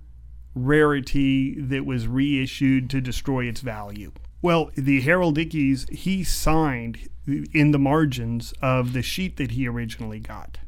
[0.55, 4.13] rarity that was reissued to destroy its value.
[4.43, 10.21] Well, the Harold Ickes, he signed in the margins of the sheet that he originally
[10.21, 10.59] got.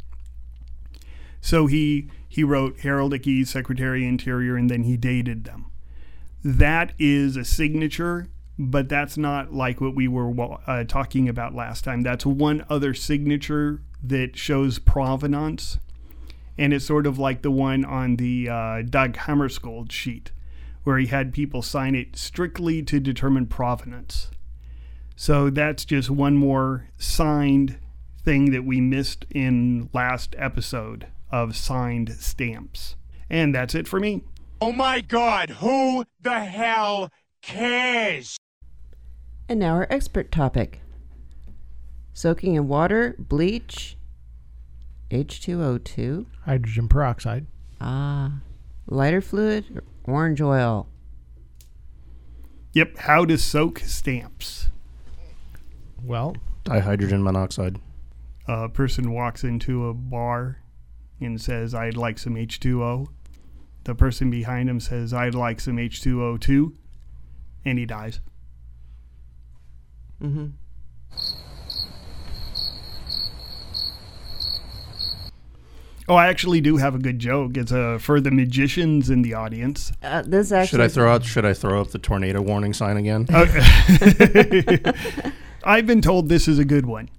[1.41, 5.67] So he he wrote Harold Ickes, Secretary Interior, and then he dated them.
[6.45, 8.29] That is a signature,
[8.63, 10.35] but that's not like what we were
[10.67, 12.03] uh, talking about last time.
[12.03, 15.79] That's one other signature that shows provenance,
[16.59, 20.33] and it's sort of like the one on the uh, Dag Hammarskjöld sheet,
[20.85, 24.31] where he had people sign it strictly to determine provenance.
[25.17, 27.79] So that's just one more signed
[28.23, 32.97] thing that we missed in last episode of signed stamps.
[33.31, 34.23] And that's it for me.
[34.61, 38.37] Oh my god, who the hell cares?
[39.51, 40.81] And now our expert topic
[42.13, 43.97] soaking in water, bleach,
[45.11, 47.49] H2O2, Hydrogen peroxide.
[47.81, 48.43] ah,
[48.87, 50.87] lighter fluid, or orange oil.
[52.75, 54.69] Yep, how to soak stamps.
[56.01, 57.81] Well, Dihydrogen monoxide.
[58.47, 60.59] A person walks into a bar
[61.21, 63.09] and says, I'd like some H2O.
[63.83, 66.77] The person behind him says, I'd like some H2O too.
[67.65, 68.21] And he dies.
[70.23, 70.47] Mm-hmm.
[76.09, 77.57] Oh, I actually do have a good joke.
[77.57, 79.93] It's uh, for the magicians in the audience.
[80.03, 80.67] Uh, this actually.
[80.67, 81.25] Should I throw out?
[81.25, 83.27] Should I throw up the tornado warning sign again?
[83.33, 84.83] Okay.
[85.63, 87.11] I've been told this is a good one.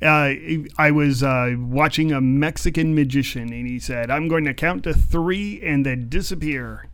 [0.00, 0.30] Uh,
[0.78, 4.94] I was uh, watching a Mexican magician, and he said, "I'm going to count to
[4.94, 6.86] three and then disappear."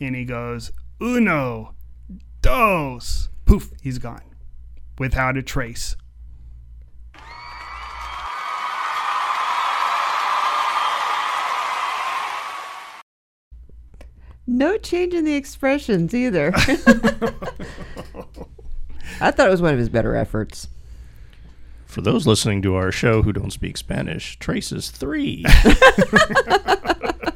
[0.00, 1.74] And he goes, "Uno,
[2.42, 4.22] dos, poof, he's gone
[4.98, 5.96] without a trace.
[14.46, 16.52] No change in the expressions either.
[19.20, 20.68] I thought it was one of his better efforts.
[21.86, 25.44] For those listening to our show who don't speak Spanish, trace is three.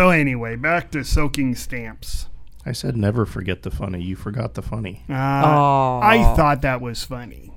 [0.00, 2.30] So anyway, back to soaking stamps.
[2.64, 4.00] I said never forget the funny.
[4.02, 5.04] You forgot the funny.
[5.10, 7.52] Uh, I thought that was funny.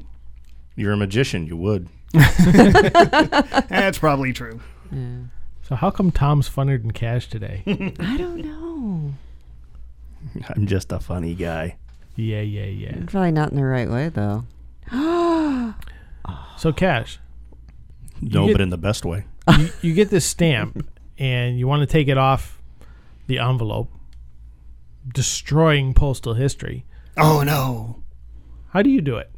[0.76, 1.46] You're a magician.
[1.46, 1.88] You would.
[2.12, 4.60] That's probably true.
[4.92, 5.20] Yeah.
[5.62, 7.64] So how come Tom's funnier than Cash today?
[7.66, 9.14] I don't know.
[10.50, 11.78] I'm just a funny guy.
[12.18, 13.04] yeah, yeah, yeah.
[13.08, 14.44] Probably not in the right way though.
[16.58, 17.20] So Cash,
[18.22, 19.24] No, but in the best way.
[19.58, 20.86] you, you get this stamp
[21.24, 22.62] and you want to take it off
[23.28, 23.90] the envelope,
[25.12, 26.86] destroying postal history.
[27.18, 28.04] Oh no.
[28.70, 29.30] How do you do it?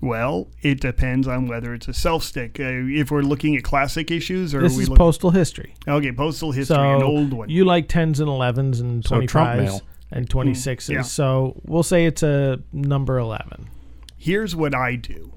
[0.00, 2.58] Well, it depends on whether it's a self stick.
[2.58, 5.74] Uh, if we're looking at classic issues, or This we is look- postal history.
[5.86, 7.48] Okay, postal history, so an old one.
[7.48, 10.90] You like tens and elevens and So twenty Trump and twenty sixes.
[10.90, 11.02] yeah.
[11.02, 13.68] So we'll say it's a number eleven.
[14.16, 15.30] Here's what I do.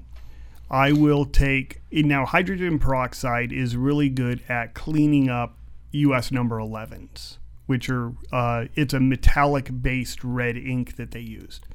[0.70, 5.57] I will take now hydrogen peroxide is really good at cleaning up
[5.92, 11.66] US number 11s, which are uh, it's a metallic based red ink that they used.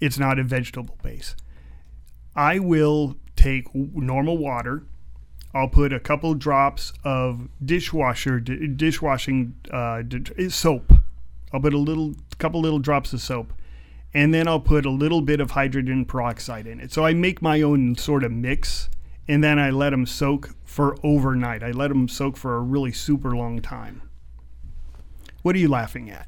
[0.00, 1.36] It's not a vegetable base.
[2.34, 4.84] I will take normal water.
[5.54, 10.92] I'll put a couple drops of dishwasher dishwashing uh, d- soap.
[11.52, 13.52] I'll put a little couple little drops of soap
[14.14, 16.92] and then I'll put a little bit of hydrogen peroxide in it.
[16.92, 18.90] So I make my own sort of mix,
[19.26, 21.62] and then I let them soak for overnight.
[21.62, 24.00] I let them soak for a really super long time.
[25.42, 26.26] What are you laughing at?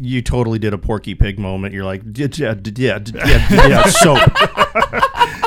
[0.00, 1.74] You totally did a Porky Pig moment.
[1.74, 4.20] You're like, yeah, yeah, yeah, yeah, yeah, soap.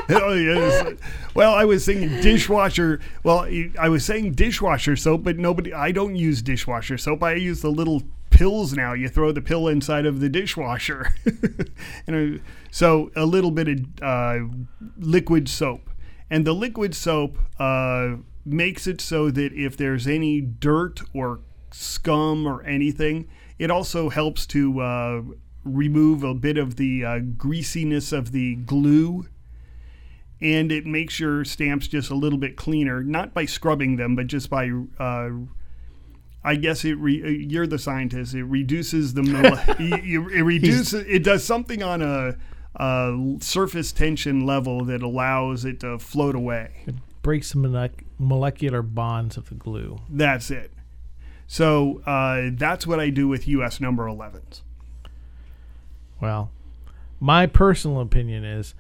[0.10, 0.98] oh, yes.
[1.34, 3.00] Well, I was saying dishwasher.
[3.24, 3.48] Well,
[3.80, 5.72] I was saying dishwasher soap, but nobody.
[5.72, 7.24] I don't use dishwasher soap.
[7.24, 8.92] I use the little pills now.
[8.92, 11.16] You throw the pill inside of the dishwasher,
[12.08, 14.39] and so a little bit of uh,
[14.98, 15.89] liquid soap,
[16.34, 18.15] and the liquid soap uh,
[18.46, 21.39] makes it so that if there's any dirt or
[21.72, 23.28] scum or anything,
[23.60, 25.22] it also helps to uh,
[25.63, 29.28] remove a bit of the uh, greasiness of the glue
[30.41, 34.28] and it makes your stamps just a little bit cleaner, not by scrubbing them, but
[34.28, 34.69] just by.
[35.00, 35.30] Uh,
[36.43, 36.96] I guess it.
[36.96, 38.34] Re, you're the scientist.
[38.34, 39.24] It reduces the.
[39.24, 40.93] Mole- you- you- it reduces.
[41.08, 42.36] It does something on a,
[42.76, 46.84] a surface tension level that allows it to float away.
[46.88, 50.00] It breaks the molecular bonds of the glue.
[50.10, 50.72] That's it.
[51.48, 54.62] So uh, that's what I do with US number 11s.
[56.20, 56.52] Well,
[57.20, 58.74] my personal opinion is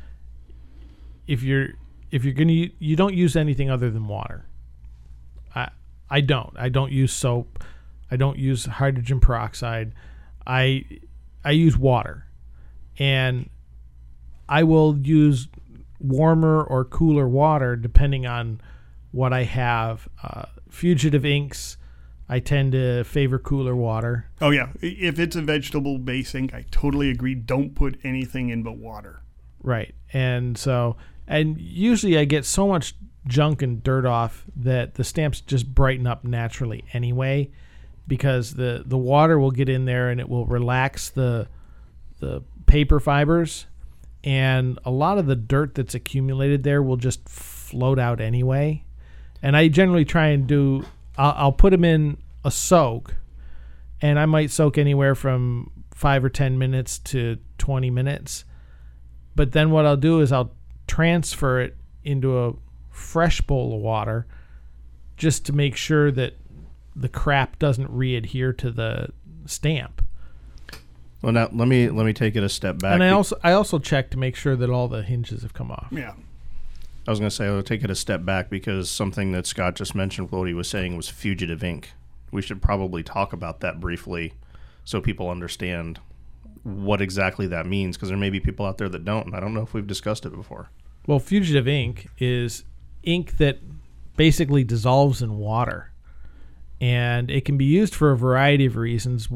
[1.27, 1.69] if you're
[2.11, 4.45] if you're gonna you don't use anything other than water.
[5.55, 5.69] I
[6.09, 6.53] I don't.
[6.57, 7.63] I don't use soap.
[8.11, 9.93] I don't use hydrogen peroxide.
[10.45, 10.85] I
[11.43, 12.27] I use water,
[12.97, 13.49] and
[14.53, 15.47] I will use
[15.99, 18.61] warmer or cooler water depending on
[19.09, 20.07] what I have.
[20.21, 21.77] Uh, fugitive inks.
[22.29, 24.29] I tend to favor cooler water.
[24.41, 27.33] Oh yeah, if it's a vegetable base ink, I totally agree.
[27.33, 29.23] Don't put anything in but water.
[29.63, 29.95] Right.
[30.13, 32.93] And so, and usually I get so much
[33.25, 37.49] junk and dirt off that the stamps just brighten up naturally anyway
[38.07, 41.47] because the the water will get in there and it will relax the
[42.19, 43.65] the paper fibers
[44.23, 48.83] and a lot of the dirt that's accumulated there will just float out anyway.
[49.41, 50.85] And I generally try and do
[51.17, 53.15] I'll, I'll put them in a soak
[54.01, 58.45] and I might soak anywhere from 5 or 10 minutes to 20 minutes
[59.35, 60.53] but then what I'll do is I'll
[60.87, 62.53] transfer it into a
[62.89, 64.27] fresh bowl of water
[65.17, 66.37] just to make sure that
[66.95, 69.09] the crap doesn't re-adhere to the
[69.45, 70.02] stamp.
[71.23, 72.93] Well, now let me let me take it a step back.
[72.93, 75.71] and I also I also check to make sure that all the hinges have come
[75.71, 75.87] off.
[75.89, 76.13] Yeah.
[77.07, 79.75] I was going to say I'll take it a step back because something that Scott
[79.75, 81.93] just mentioned, what he was saying was fugitive ink.
[82.31, 84.33] We should probably talk about that briefly,
[84.85, 85.99] so people understand
[86.63, 87.97] what exactly that means.
[87.97, 89.87] Because there may be people out there that don't, and I don't know if we've
[89.87, 90.69] discussed it before.
[91.05, 92.63] Well, fugitive ink is
[93.03, 93.59] ink that
[94.15, 95.91] basically dissolves in water.
[96.79, 99.29] And it can be used for a variety of reasons,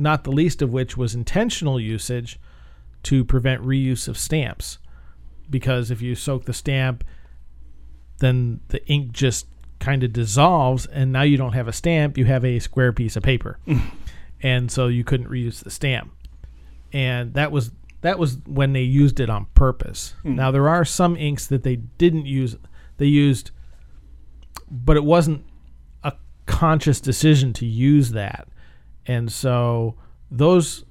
[0.00, 2.38] not the least of which was intentional usage
[3.04, 4.78] to prevent reuse of stamps.
[5.48, 7.04] Because if you soak the stamp,
[8.18, 9.46] then the ink just
[9.80, 13.16] kind of dissolves, and now you don't have a stamp, you have a square piece
[13.16, 13.58] of paper.
[14.42, 16.12] and so you couldn't reuse the stamp.
[16.92, 17.72] And that was
[18.02, 20.14] that was when they used it on purpose.
[20.22, 20.34] Hmm.
[20.34, 22.56] Now there are some inks that they didn't use.
[22.96, 23.50] They used,
[24.70, 25.44] but it wasn't
[26.02, 26.14] a
[26.46, 28.48] conscious decision to use that,
[29.10, 29.94] and so
[30.30, 30.84] those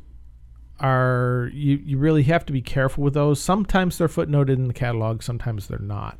[0.80, 3.41] are you you really have to be careful with those.
[3.41, 6.17] Sometimes they're footnoted in the catalog, sometimes they're not.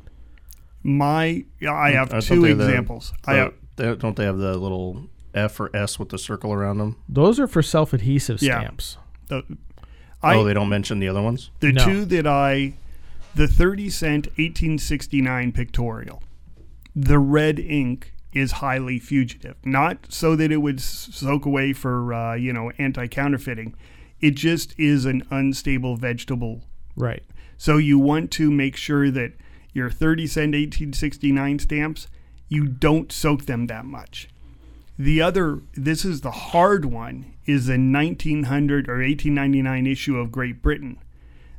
[0.82, 3.12] My I have Uh, two they have the- examples.
[3.26, 6.78] I have they- don't they have the little F or S with the circle around
[6.78, 6.96] them?
[7.08, 8.60] Those are for self-adhesive Yeah.
[8.60, 8.96] stamps.
[9.28, 9.44] the,
[10.24, 11.50] oh, they don't mention the other ones.
[11.60, 11.84] The No.
[11.84, 12.72] two that I,
[13.36, 16.20] the 30 cent 1869 pictorial,
[16.96, 19.56] the red ink is highly fugitive.
[19.64, 23.74] Not so that it would soak away for, uh, you know, anti counterfeiting.
[24.20, 26.62] It just is an unstable vegetable.
[26.96, 27.22] Right.
[27.56, 29.32] So you want to make sure that
[29.72, 32.06] your 30 cent 1869 stamps,
[32.48, 34.28] you don't soak them that much.
[34.98, 40.60] The other, this is the hard one, is the 1900 or 1899 issue of Great
[40.60, 40.98] Britain.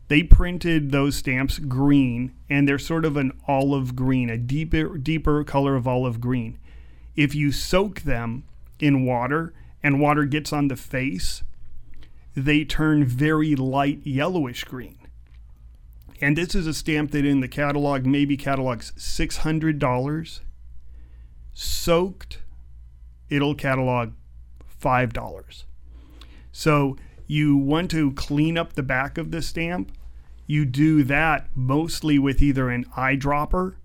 [0.10, 5.44] They printed those stamps green, and they're sort of an olive green, a deeper, deeper
[5.44, 6.60] color of olive green.
[7.16, 8.44] If you soak them
[8.80, 9.54] in water
[9.84, 11.44] and water gets on the face,
[12.36, 14.98] they turn very light yellowish green.
[16.22, 20.40] And this is a stamp that in the catalog maybe catalogs $600.
[21.54, 22.40] Soaked,
[23.30, 24.14] it'll catalog
[24.82, 25.64] $5.
[26.52, 26.98] So
[27.28, 29.92] you want to clean up the back of the stamp.
[30.48, 33.76] You do that mostly with either an eyedropper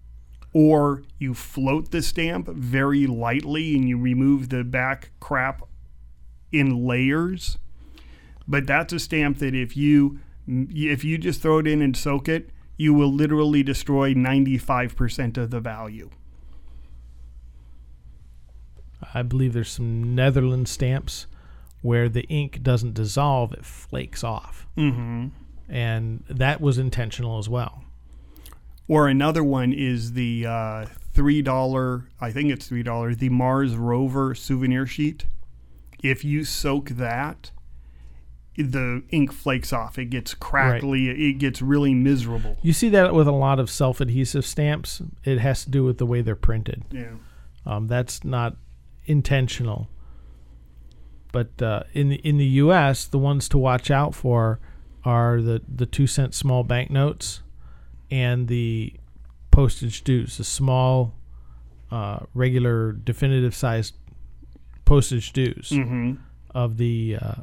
[0.59, 5.61] or you float the stamp very lightly and you remove the back crap
[6.51, 7.59] in layers.
[8.49, 12.27] But that's a stamp that if you if you just throw it in and soak
[12.27, 12.49] it,
[12.79, 16.09] you will literally destroy 95% of the value.
[19.13, 21.27] I believe there's some Netherlands stamps
[21.83, 25.33] where the ink doesn't dissolve; it flakes off, Mhm.
[25.69, 27.85] and that was intentional as well.
[28.89, 33.75] Or another one is the uh, three dollar, I think it's three dollar, the Mars
[33.75, 35.27] rover souvenir sheet.
[36.03, 37.51] If you soak that,
[38.57, 39.99] the ink flakes off.
[39.99, 41.09] It gets crackly.
[41.09, 42.59] It gets really miserable.
[42.63, 45.03] You see that with a lot of self-adhesive stamps.
[45.25, 46.85] It has to do with the way they're printed.
[46.91, 47.15] Yeah.
[47.65, 48.57] Um, that's not
[49.07, 49.89] intentional.
[51.33, 54.61] But uh, in the in the U.S., the ones to watch out for
[55.05, 57.43] are the the two cent small banknotes
[58.11, 58.95] and the
[59.51, 61.15] postage dues, the small,
[61.91, 63.95] uh, regular, definitive sized
[64.85, 66.19] postage dues Mhm.
[66.55, 67.35] of the uh,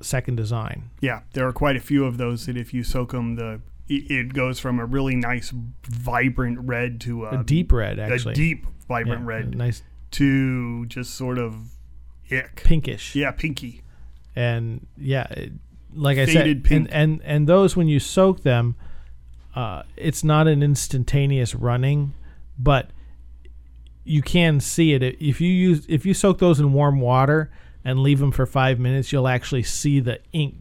[0.00, 0.90] second design.
[1.00, 3.60] Yeah, there are quite a few of those that if you soak them, the
[3.92, 5.52] it goes from a really nice,
[5.88, 8.32] vibrant red to a, A deep red, actually.
[8.32, 9.82] a deep, vibrant Yeah, red, nice
[10.12, 11.72] to just sort of
[12.30, 13.16] ick, pinkish.
[13.16, 13.82] Yeah, pinky.
[14.36, 15.52] and yeah, it,
[15.92, 16.70] like I said, pink.
[16.70, 18.76] and, and and those when you soak them,
[19.54, 22.14] uh, it's not an instantaneous running,
[22.58, 22.90] but
[24.04, 27.50] you can see it if you use if you soak those in warm water
[27.84, 30.54] and leave them for five minutes, you'll actually see the ink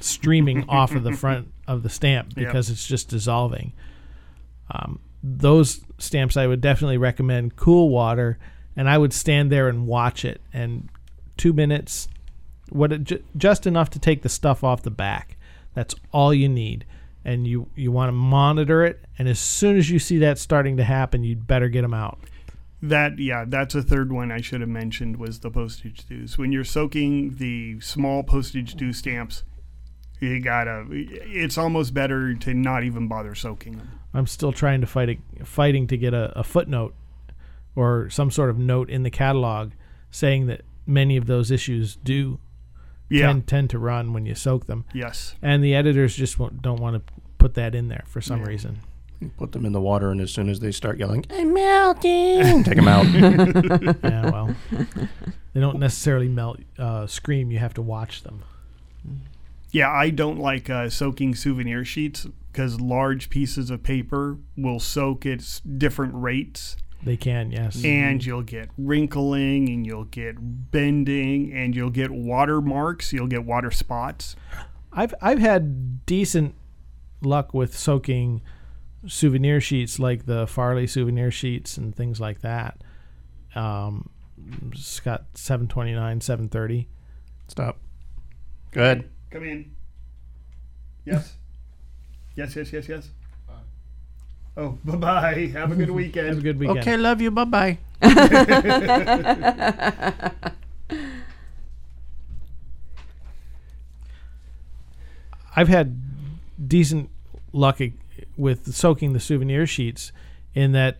[0.00, 2.46] streaming off of the front of the stamp Yep.
[2.46, 3.72] because it's just dissolving.
[4.70, 8.38] Um, those stamps I would definitely recommend cool water,
[8.76, 10.40] and I would stand there and watch it.
[10.52, 10.88] And
[11.36, 12.08] two minutes,
[12.68, 15.36] what it, just enough to take the stuff off the back.
[15.74, 16.84] That's all you need,
[17.28, 19.04] and you you want to monitor it.
[19.18, 22.18] And as soon as you see that starting to happen, you'd better get them out.
[22.80, 26.38] That yeah, that's a third one I should have mentioned was the postage dues.
[26.38, 29.44] When you're soaking the small postage due stamps,
[30.20, 30.86] you gotta.
[30.90, 34.00] It's almost better to not even bother soaking them.
[34.14, 36.94] I'm still trying to fight a, fighting to get a, a footnote
[37.76, 39.72] or some sort of note in the catalog
[40.10, 42.40] saying that many of those issues do
[43.10, 43.26] Yeah.
[43.28, 44.84] tend, tend to run when you soak them.
[44.92, 45.34] Yes.
[45.42, 48.48] And the editors just won't, don't want to put that in there for some Yeah.
[48.48, 48.78] reason.
[49.36, 52.76] Put them in the water, and as soon as they start yelling, "I'm melting," take
[52.76, 53.04] them out.
[54.04, 54.54] yeah, well,
[55.52, 57.50] they don't necessarily melt, uh, scream.
[57.50, 58.44] You have to watch them.
[59.72, 65.26] Yeah, I don't like uh, soaking souvenir sheets because large pieces of paper will soak
[65.26, 66.76] at different rates.
[67.02, 67.82] They can, yes.
[67.84, 70.36] And you'll get wrinkling and you'll get
[70.70, 74.34] bending and you'll get water marks, you'll get water spots.
[74.92, 76.54] I've I've had decent
[77.22, 78.42] luck with soaking
[79.06, 82.82] souvenir sheets like the Farley souvenir sheets and things like that.
[83.54, 84.10] Um,
[84.72, 86.88] it's got 729, 730.
[87.48, 87.78] Stop.
[88.72, 89.08] Go ahead.
[89.30, 89.70] Come in.
[91.04, 91.34] Yes.
[92.34, 93.10] yes, yes, yes, yes.
[94.58, 95.50] Oh, bye bye.
[95.52, 96.26] Have a good weekend.
[96.26, 96.80] Have a good weekend.
[96.80, 97.30] Okay, love you.
[97.30, 97.78] Bye bye.
[105.54, 106.00] I've had
[106.68, 107.10] decent
[107.52, 107.80] luck
[108.36, 110.12] with soaking the souvenir sheets
[110.54, 110.98] in that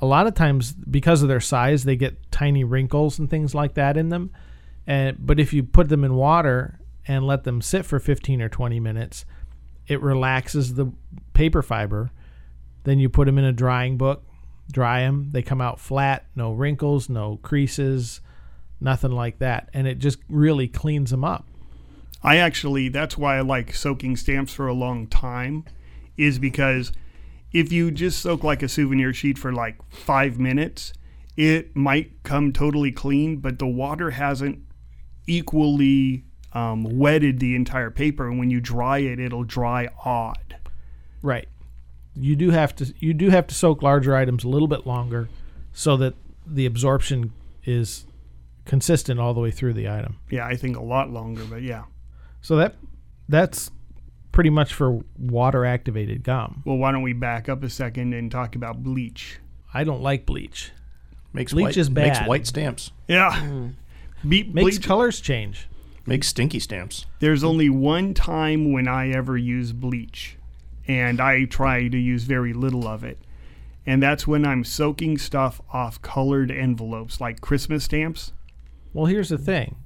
[0.00, 3.74] a lot of times because of their size they get tiny wrinkles and things like
[3.74, 4.30] that in them
[4.86, 8.48] and but if you put them in water and let them sit for 15 or
[8.48, 9.24] 20 minutes
[9.86, 10.92] it relaxes the
[11.34, 12.10] paper fiber
[12.84, 14.24] then you put them in a drying book
[14.70, 18.20] dry them they come out flat no wrinkles no creases
[18.80, 21.44] nothing like that and it just really cleans them up
[22.22, 25.64] I actually, that's why I like soaking stamps for a long time,
[26.16, 26.92] is because
[27.52, 30.92] if you just soak like a souvenir sheet for like five minutes,
[31.36, 34.58] it might come totally clean, but the water hasn't
[35.26, 38.28] equally um, wetted the entire paper.
[38.28, 40.56] And when you dry it, it'll dry odd.
[41.22, 41.48] Right.
[42.20, 45.28] You do have to you do have to soak larger items a little bit longer
[45.72, 46.14] so that
[46.46, 47.32] the absorption
[47.64, 48.04] is
[48.64, 50.16] consistent all the way through the item.
[50.30, 51.84] Yeah, I think a lot longer, but yeah.
[52.42, 52.74] So that
[53.28, 53.70] that's
[54.32, 56.62] pretty much for water activated gum.
[56.64, 59.38] Well, why don't we back up a second and talk about bleach?
[59.74, 60.72] I don't like bleach.
[61.32, 62.06] Makes bleach white, is bad.
[62.08, 62.92] Makes white stamps.
[63.08, 63.32] Yeah.
[63.40, 63.68] Hmm.
[64.28, 65.68] Be- Makes bleach- colors change.
[66.06, 67.06] Makes stinky stamps.
[67.20, 70.36] There's only one time when I ever use bleach,
[70.90, 73.20] and I try to use very little of it.
[73.86, 78.32] And that's when I'm soaking stuff off colored envelopes like Christmas stamps.
[78.92, 79.76] Well, here's the thing.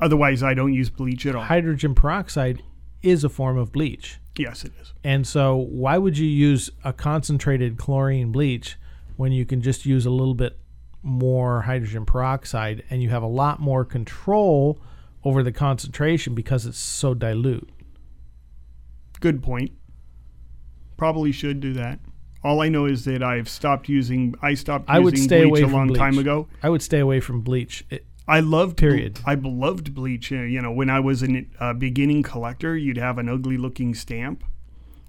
[0.00, 1.42] Otherwise, I don't use bleach at all.
[1.42, 2.62] Hydrogen peroxide
[3.02, 4.20] is a form of bleach.
[4.38, 4.94] Yes, it is.
[5.04, 8.76] And so why would you use a concentrated chlorine bleach
[9.16, 10.58] when you can just use a little bit
[11.02, 14.80] more hydrogen peroxide and you have a lot more control
[15.24, 17.68] over the concentration because it's so dilute?
[19.20, 19.72] Good point.
[20.98, 22.00] Probably should do that.
[22.44, 24.34] All I know is that I've stopped using.
[24.42, 25.98] I stopped I would stay bleach away a from long bleach.
[25.98, 26.46] time ago.
[26.62, 27.84] I would stay away from bleach.
[27.88, 29.20] It, I loved Period.
[29.24, 30.30] I loved bleach.
[30.30, 33.94] uh, You know, when I was a uh, beginning collector, you'd have an ugly looking
[33.94, 34.44] stamp,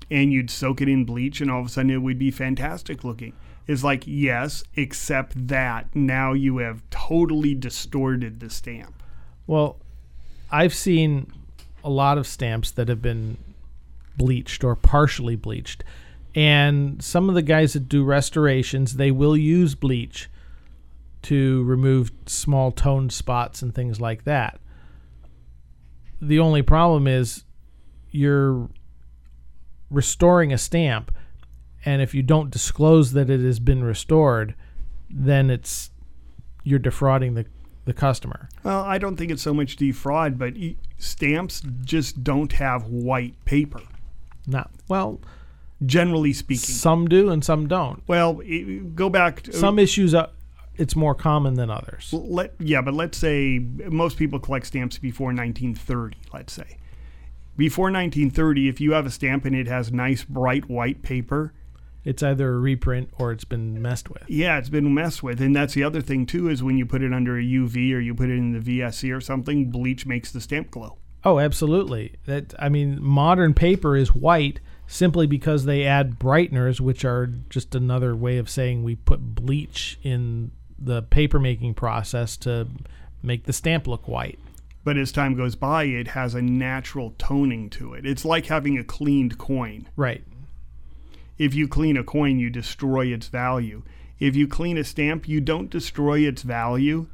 [0.10, 3.04] and you'd soak it in bleach, and all of a sudden it would be fantastic
[3.04, 3.34] looking.
[3.68, 9.04] It's like yes, except that now you have totally distorted the stamp.
[9.46, 9.78] Well,
[10.52, 11.32] I've seen
[11.84, 13.38] a lot of stamps that have been
[14.20, 15.84] bleached or partially bleached.
[16.36, 20.30] And some of the guys that do restorations, they will use bleach
[21.24, 24.60] to remove small toned spots and things like that.
[26.22, 27.46] The only problem is
[28.12, 28.70] you're
[29.90, 31.12] restoring a stamp
[31.86, 34.54] and if you don't disclose that it has been restored,
[35.10, 35.92] then it's
[36.64, 37.46] you're defrauding the
[37.86, 38.48] the customer.
[38.64, 40.54] Well, I don't think it's so much defraud, but
[41.00, 43.82] stamps just don't have white paper.
[44.50, 45.20] Not well.
[45.86, 48.04] Generally speaking, Some do and some don't.
[48.08, 48.42] well,
[48.96, 49.44] go back.
[49.44, 50.30] To, Some issues are
[50.76, 52.12] it's more common than others.
[52.14, 56.18] let yeah, but let's say most people collect stamps before 1930.
[56.34, 56.78] Let's say
[57.58, 61.54] before 1930, if you have a stamp and it has nice bright white paper,
[62.06, 64.24] It's either a reprint or it's been messed with.
[64.30, 65.42] yeah, it's been messed with.
[65.42, 68.00] And that's the other thing too is when you put it under a UV or
[68.00, 70.98] you put it in the VSC or something, bleach makes the stamp glow.
[71.24, 72.14] Oh, absolutely.
[72.26, 77.76] That I mean, modern paper is white simply because they add brighteners, which are just
[77.76, 82.68] another way of saying we put bleach in the paper making process to
[83.22, 84.40] make the stamp look white.
[84.84, 88.06] But as time goes by, it has a natural toning to it.
[88.06, 89.88] It's like having a cleaned coin.
[89.96, 90.24] Right.
[91.38, 93.84] If you clean a coin, you destroy its value.
[94.20, 97.08] If you clean a stamp, you don't destroy its value,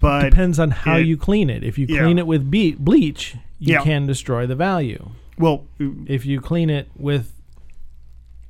[0.00, 1.62] but Depends on how it- you clean it.
[1.64, 2.00] If you Yeah.
[2.02, 3.82] clean it with be- bleach, you Yeah.
[3.82, 5.10] can destroy the value.
[5.38, 5.64] Well,
[6.06, 7.32] if you clean it with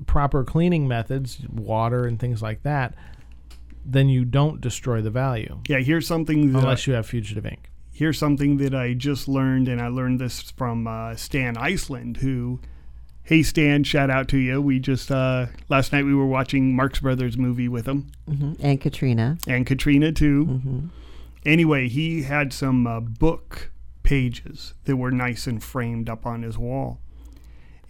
[0.07, 2.95] proper cleaning methods, water and things like that,
[3.87, 7.70] then you don't destroy the value yeah, here's something that unless you have fugitive ink.
[7.93, 12.61] here's something that I just learned, and I learned this from uh, Stan Iceland, who,
[13.25, 14.61] hey Stan, shout out to you.
[14.61, 18.57] We just uh, last night we were watching Marx Brothers movie with him, Mhm.
[18.61, 19.39] And Katrina.
[19.47, 20.91] and Katrina too.
[21.45, 23.71] Anyway, he had some uh, book
[24.03, 27.01] pages that were nice and framed up on his wall,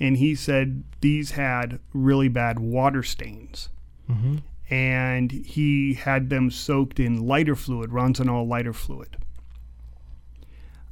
[0.01, 3.69] and he said these had really bad water stains.
[4.11, 4.43] Mhm.
[4.71, 9.17] And he had them soaked in lighter fluid, Ronsonol lighter fluid.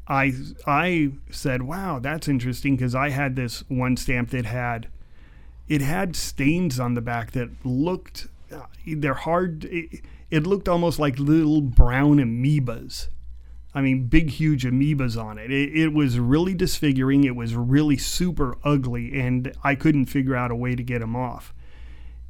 [0.06, 0.34] I
[0.66, 4.88] I said, "Wow, that's interesting," because I had this one stamp that had
[5.68, 9.64] it had stains on the back that looked uh, they're hard.
[9.64, 10.02] It,
[10.32, 13.08] it looked almost like little brown amoebas.
[13.74, 15.50] I mean, big, huge amoebas on it.
[15.52, 15.76] it.
[15.76, 17.24] It was really disfiguring.
[17.24, 21.14] It was really super ugly, and I couldn't figure out a way to get them
[21.14, 21.52] off.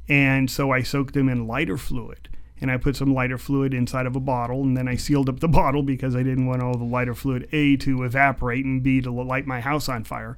[0.09, 2.27] And so I soaked them in lighter fluid.
[2.59, 5.39] And I put some lighter fluid inside of a bottle, and then I sealed up
[5.39, 8.99] the bottle because I didn't want all the lighter fluid A to evaporate and B
[8.99, 10.37] to light my house on fire.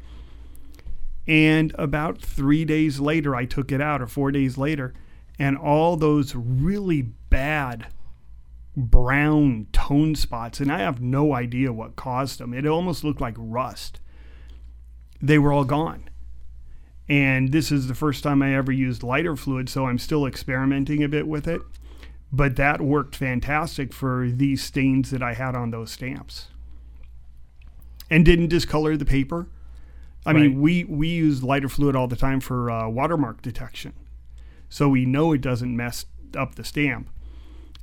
[1.26, 4.94] And about three days later, I took it out, or four days later,
[5.38, 7.88] and all those really bad
[8.78, 12.54] brown tone spots, and I have no idea what caused them.
[12.54, 14.00] It almost looked like rust.
[15.22, 16.10] They were all gone.
[17.08, 21.04] And this is the first time I ever used lighter fluid, so I'm still experimenting
[21.04, 21.62] a bit with it.
[22.32, 26.48] But that worked fantastic for these stains that I had on those stamps.
[28.10, 29.48] And didn't discolor the paper.
[30.26, 30.42] I Right.
[30.42, 33.94] mean, we, we use lighter fluid all the time for uh, watermark detection.
[34.70, 36.06] So we know it doesn't mess
[36.36, 37.10] up the stamp.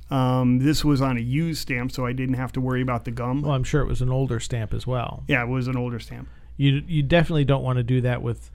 [0.09, 3.11] Um, this was on a used stamp, so I didn't have to worry about the
[3.11, 3.41] gum.
[3.41, 5.23] Well, I'm sure it was an older stamp as well.
[5.27, 6.27] Yeah, it was an older stamp.
[6.55, 8.51] You you definitely don't want to do that with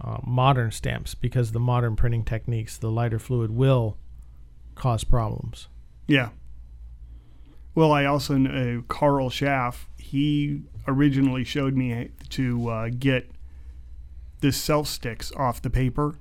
[0.00, 3.98] uh, modern stamps because the modern printing techniques, the lighter fluid will
[4.74, 5.68] cause problems.
[6.06, 6.30] Yeah.
[7.74, 9.88] Well, I also know Carl Schaff.
[9.98, 13.30] He originally showed me to uh, get
[14.40, 16.14] the self sticks off the paper.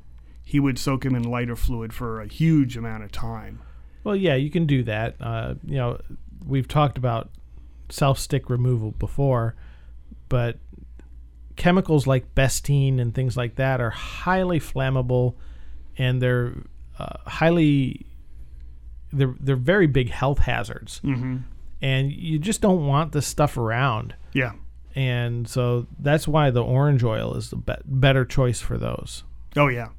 [0.46, 3.62] He would soak him in lighter fluid for a huge amount of time.
[4.04, 5.16] Well, yeah, you can do that.
[5.20, 6.00] Uh, you know,
[6.46, 7.32] we've talked about
[7.90, 9.56] self stick removal before,
[10.30, 10.60] but
[11.56, 15.36] chemicals like bestine and things like that are highly flammable,
[15.98, 16.54] and they're
[17.00, 18.06] uh, highly
[19.12, 21.44] they're they're very big health hazards, Mhm.
[21.82, 24.16] and you just don't want this stuff around.
[24.34, 24.54] Yeah.
[24.98, 29.24] and so that's why the orange oil is the be- better choice for those.
[29.58, 29.90] Oh yeah,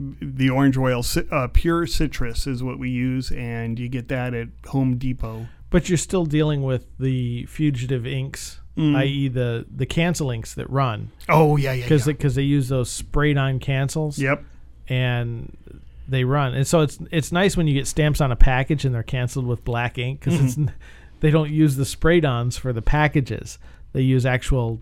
[0.00, 4.48] the orange oil, uh, pure citrus is what we use, and you get that at
[4.68, 5.46] Home Depot.
[5.70, 8.96] But you're still dealing with the fugitive inks, Mm.
[8.96, 11.10] i.e., the the cancel inks that run.
[11.28, 12.14] Oh, yeah, yeah, Because yeah.
[12.14, 14.18] because they use those sprayed on cancels.
[14.18, 14.42] Yep.
[14.88, 15.56] And
[16.08, 18.94] they run, and so it's it's nice when you get stamps on a package and
[18.94, 20.68] they're canceled with black ink because it's Mhm.
[20.68, 20.74] n-
[21.20, 23.58] they don't use the sprayed ons for the packages.
[23.92, 24.80] They use actual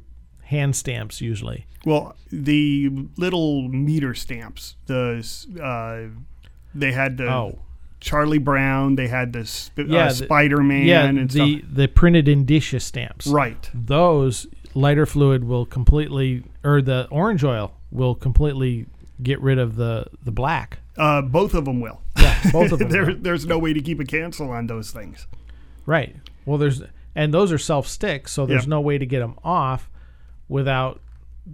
[0.50, 1.66] hand stamps usually.
[1.84, 5.24] Well, the little meter stamps, the
[5.62, 6.14] uh,
[6.74, 7.58] they had the Oh.
[8.00, 11.70] Charlie Brown, they had the sp- yeah, uh, Spider Man, Yeah, and the stuff.
[11.72, 13.26] the printed indicia stamps.
[13.26, 13.68] Right.
[13.74, 18.86] Those lighter fluid will completely, or the orange oil will completely
[19.22, 20.78] get rid of the the black.
[20.96, 22.00] Uh, both of them will.
[22.18, 23.14] Yeah, both of them there.
[23.14, 25.26] There's no way to keep a cancel on those things.
[25.86, 26.16] Right.
[26.46, 26.82] Well, there's
[27.14, 28.70] and those are self stick, so there's Yeah.
[28.70, 29.90] no way to get them off
[30.50, 31.00] without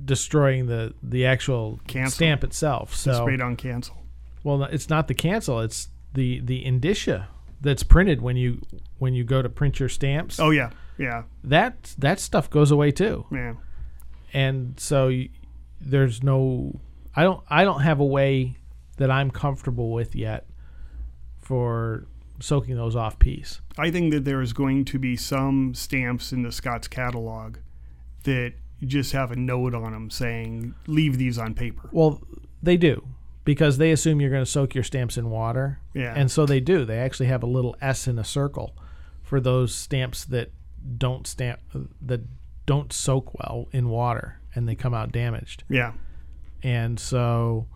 [0.05, 2.17] destroying the the actual Cancel.
[2.17, 2.97] stamp itself.
[2.97, 3.97] So sprayed on cancel.
[4.43, 7.29] Well, it's not the cancel; it's the the indicia
[7.61, 8.61] that's printed when you
[8.99, 10.41] when you go to print your stamps.
[10.41, 13.27] Oh yeah, yeah, That that stuff goes away too.
[13.31, 13.55] yeah.
[14.33, 15.13] and so
[15.81, 16.81] there's no
[17.15, 18.57] I don't I don't have a way
[18.97, 20.47] that I'm comfortable with yet
[21.41, 22.07] for
[22.41, 23.61] soaking those off piece.
[23.79, 27.59] I think that there is going to be some stamps in the Scott's catalog
[28.25, 31.89] that just have a note on them saying leave these on paper.
[31.93, 32.21] Well,
[32.63, 33.07] they do
[33.45, 35.81] because they assume you're going to soak your stamps in water.
[35.95, 36.13] Yeah.
[36.15, 36.85] And so they do.
[36.85, 38.77] They actually have a little S in a circle
[39.23, 40.53] for those stamps that
[40.99, 41.61] don't stamp
[42.03, 42.21] that
[42.67, 45.65] don't soak well in water and they come out damaged.
[45.69, 45.93] Yeah.
[46.63, 47.67] And so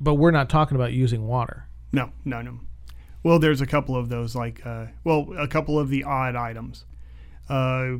[0.00, 1.66] but we're not talking about using water.
[1.92, 2.60] No, no, no.
[3.22, 6.84] Well, there's a couple of those, like, uh, well, a couple of the odd items.
[7.48, 7.96] Uh,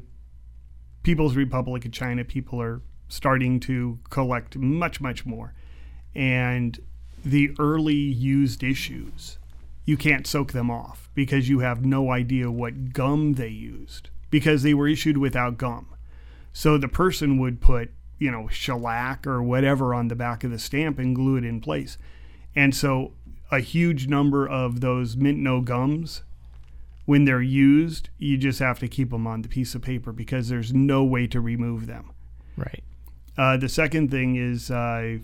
[1.04, 5.54] People's Republic of China, people are starting to collect much, much more.
[6.14, 6.80] And
[7.24, 9.38] the early used issues,
[9.84, 14.62] you can't soak them off because you have no idea what gum they used because
[14.62, 15.86] they were issued without gum.
[16.52, 20.58] So the person would put, you know, shellac or whatever on the back of the
[20.58, 21.98] stamp and glue it in place.
[22.56, 23.12] And so
[23.50, 26.22] a huge number of those mint no gums,
[27.04, 30.48] when they're used, you just have to keep them on the piece of paper because
[30.48, 32.12] there's no way to remove them.
[32.56, 32.82] Right.
[33.36, 35.18] Uh, the second thing is uh,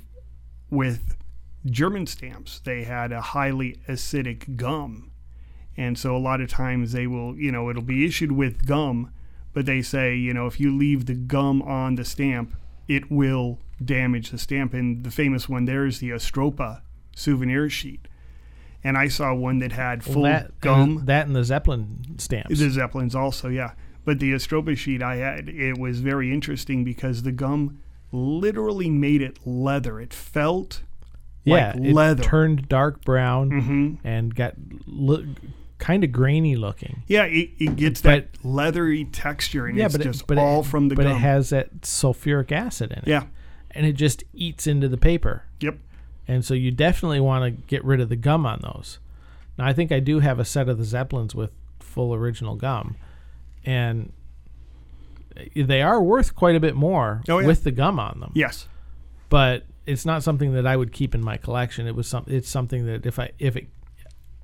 [0.69, 1.17] with
[1.65, 5.11] German stamps, they had a highly acidic gum.
[5.77, 9.13] And so a lot of times they will, you know, it'll be issued with gum,
[9.53, 12.55] but they say, you know, if you leave the gum on the stamp,
[12.89, 14.75] it will damage the stamp.
[14.75, 16.83] And the famous one there is the Ostropa
[17.15, 18.09] souvenir sheet.
[18.83, 20.99] And I saw one that had Well, full that, gum.
[20.99, 22.59] and that and the Zeppelin stamps.
[22.59, 23.73] The Zeppelins also, yeah.
[24.05, 29.21] But the Ostropa sheet I had, it was very interesting because the gum literally made
[29.23, 30.01] it leather.
[30.01, 30.83] It felt
[31.45, 32.23] yeah, like it leather.
[32.23, 33.99] turned dark brown Mhm.
[34.03, 34.55] and got
[34.87, 35.27] lo-
[35.79, 37.03] kind of grainy looking.
[37.07, 40.39] yeah, it, it gets But- that leathery texture, and yeah, it's but just it, but
[40.39, 41.17] all it, from the but gum.
[41.17, 43.07] it has that sulfuric acid in it.
[43.07, 43.25] Yeah.
[43.73, 45.45] and it just eats into the paper.
[45.61, 45.79] Yep.
[46.29, 48.99] And so you definitely want to get rid of the gum on those.
[49.59, 52.97] Now I think I do have a set of the Zeppelins with full original gum,
[53.65, 54.13] and
[55.55, 57.47] they are worth quite a bit more Oh, yeah.
[57.47, 58.33] with the gum on them.
[58.35, 58.69] Yes.
[59.29, 61.87] but it's not something that I would keep in my collection.
[61.87, 62.25] It was some.
[62.29, 63.67] It's something that if I if it,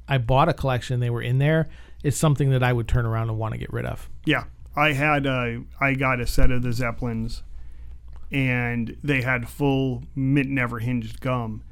[0.08, 1.68] I bought a collection, they were in there.
[2.02, 4.08] It's something that I would turn around and want to get rid of.
[4.24, 7.42] Yeah, I had uh, I got a set of the Zeppelins,
[8.32, 11.62] and they had full mint never hinged gum,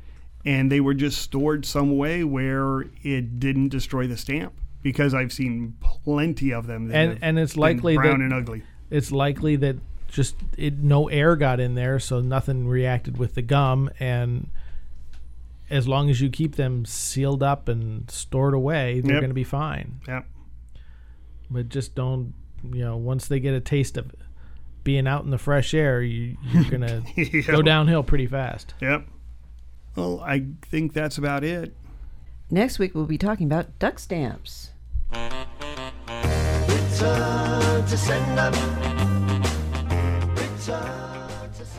[0.44, 5.32] and they were just stored some way where it didn't destroy the stamp because I've
[5.32, 6.90] seen plenty of them.
[6.92, 8.62] and and it's likely brown that and ugly.
[8.90, 9.76] It's likely that
[10.08, 14.48] just it no air got in there, so nothing reacted with the gum, and
[15.70, 19.20] as long as you keep them sealed up and stored away, they're Yep.
[19.22, 20.00] going to be fine.
[20.06, 20.26] Yep.
[21.50, 24.14] But just don't, you know, once they get a taste of
[24.84, 27.46] being out in the fresh air, you, you're going to Yep.
[27.46, 28.74] go downhill pretty fast.
[28.82, 29.06] Yep.
[29.96, 31.76] Well, I think that's about it.
[32.50, 34.70] Next week, we'll be talking about duck stamps.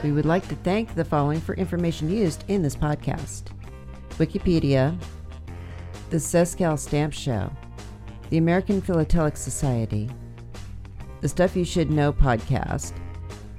[0.03, 3.43] We would like to thank the following for information used in this podcast
[4.17, 4.97] Wikipedia,
[6.09, 7.51] the Sescal Stamp Show,
[8.29, 10.09] the American Philatelic Society,
[11.21, 12.93] the Stuff You Should Know podcast,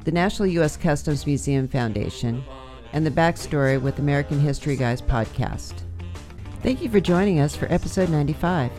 [0.05, 0.77] the National U.S.
[0.77, 2.43] Customs Museum Foundation,
[2.93, 5.75] and the Backstory with American History Guys podcast.
[6.63, 8.73] Thank you for joining us for episode 95.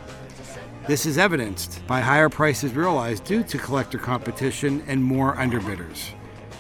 [0.86, 6.10] This is evidenced by higher prices realized due to collector competition and more underbidders.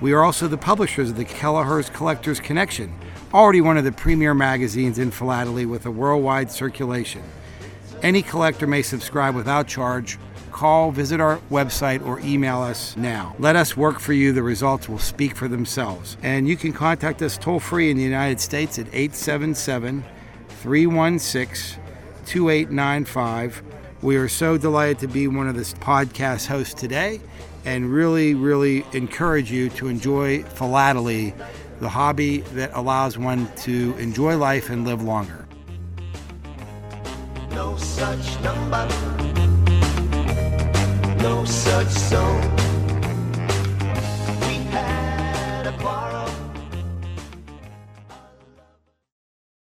[0.00, 2.98] We are also the publishers of the Kelleher's Collectors Connection,
[3.34, 7.22] already one of the premier magazines in philately with a worldwide circulation.
[8.02, 10.18] Any collector may subscribe without charge.
[10.52, 13.36] Call, visit our website, or email us now.
[13.38, 14.32] Let us work for you.
[14.32, 16.16] The results will speak for themselves.
[16.22, 20.04] And you can contact us toll free in the United States at 877
[20.66, 21.80] 316
[22.26, 23.62] 2895.
[24.02, 27.20] We are so delighted to be one of this podcast hosts today
[27.64, 31.34] and really, really encourage you to enjoy philately,
[31.78, 35.46] the hobby that allows one to enjoy life and live longer.
[37.52, 38.88] No such number.
[41.22, 42.65] No such song.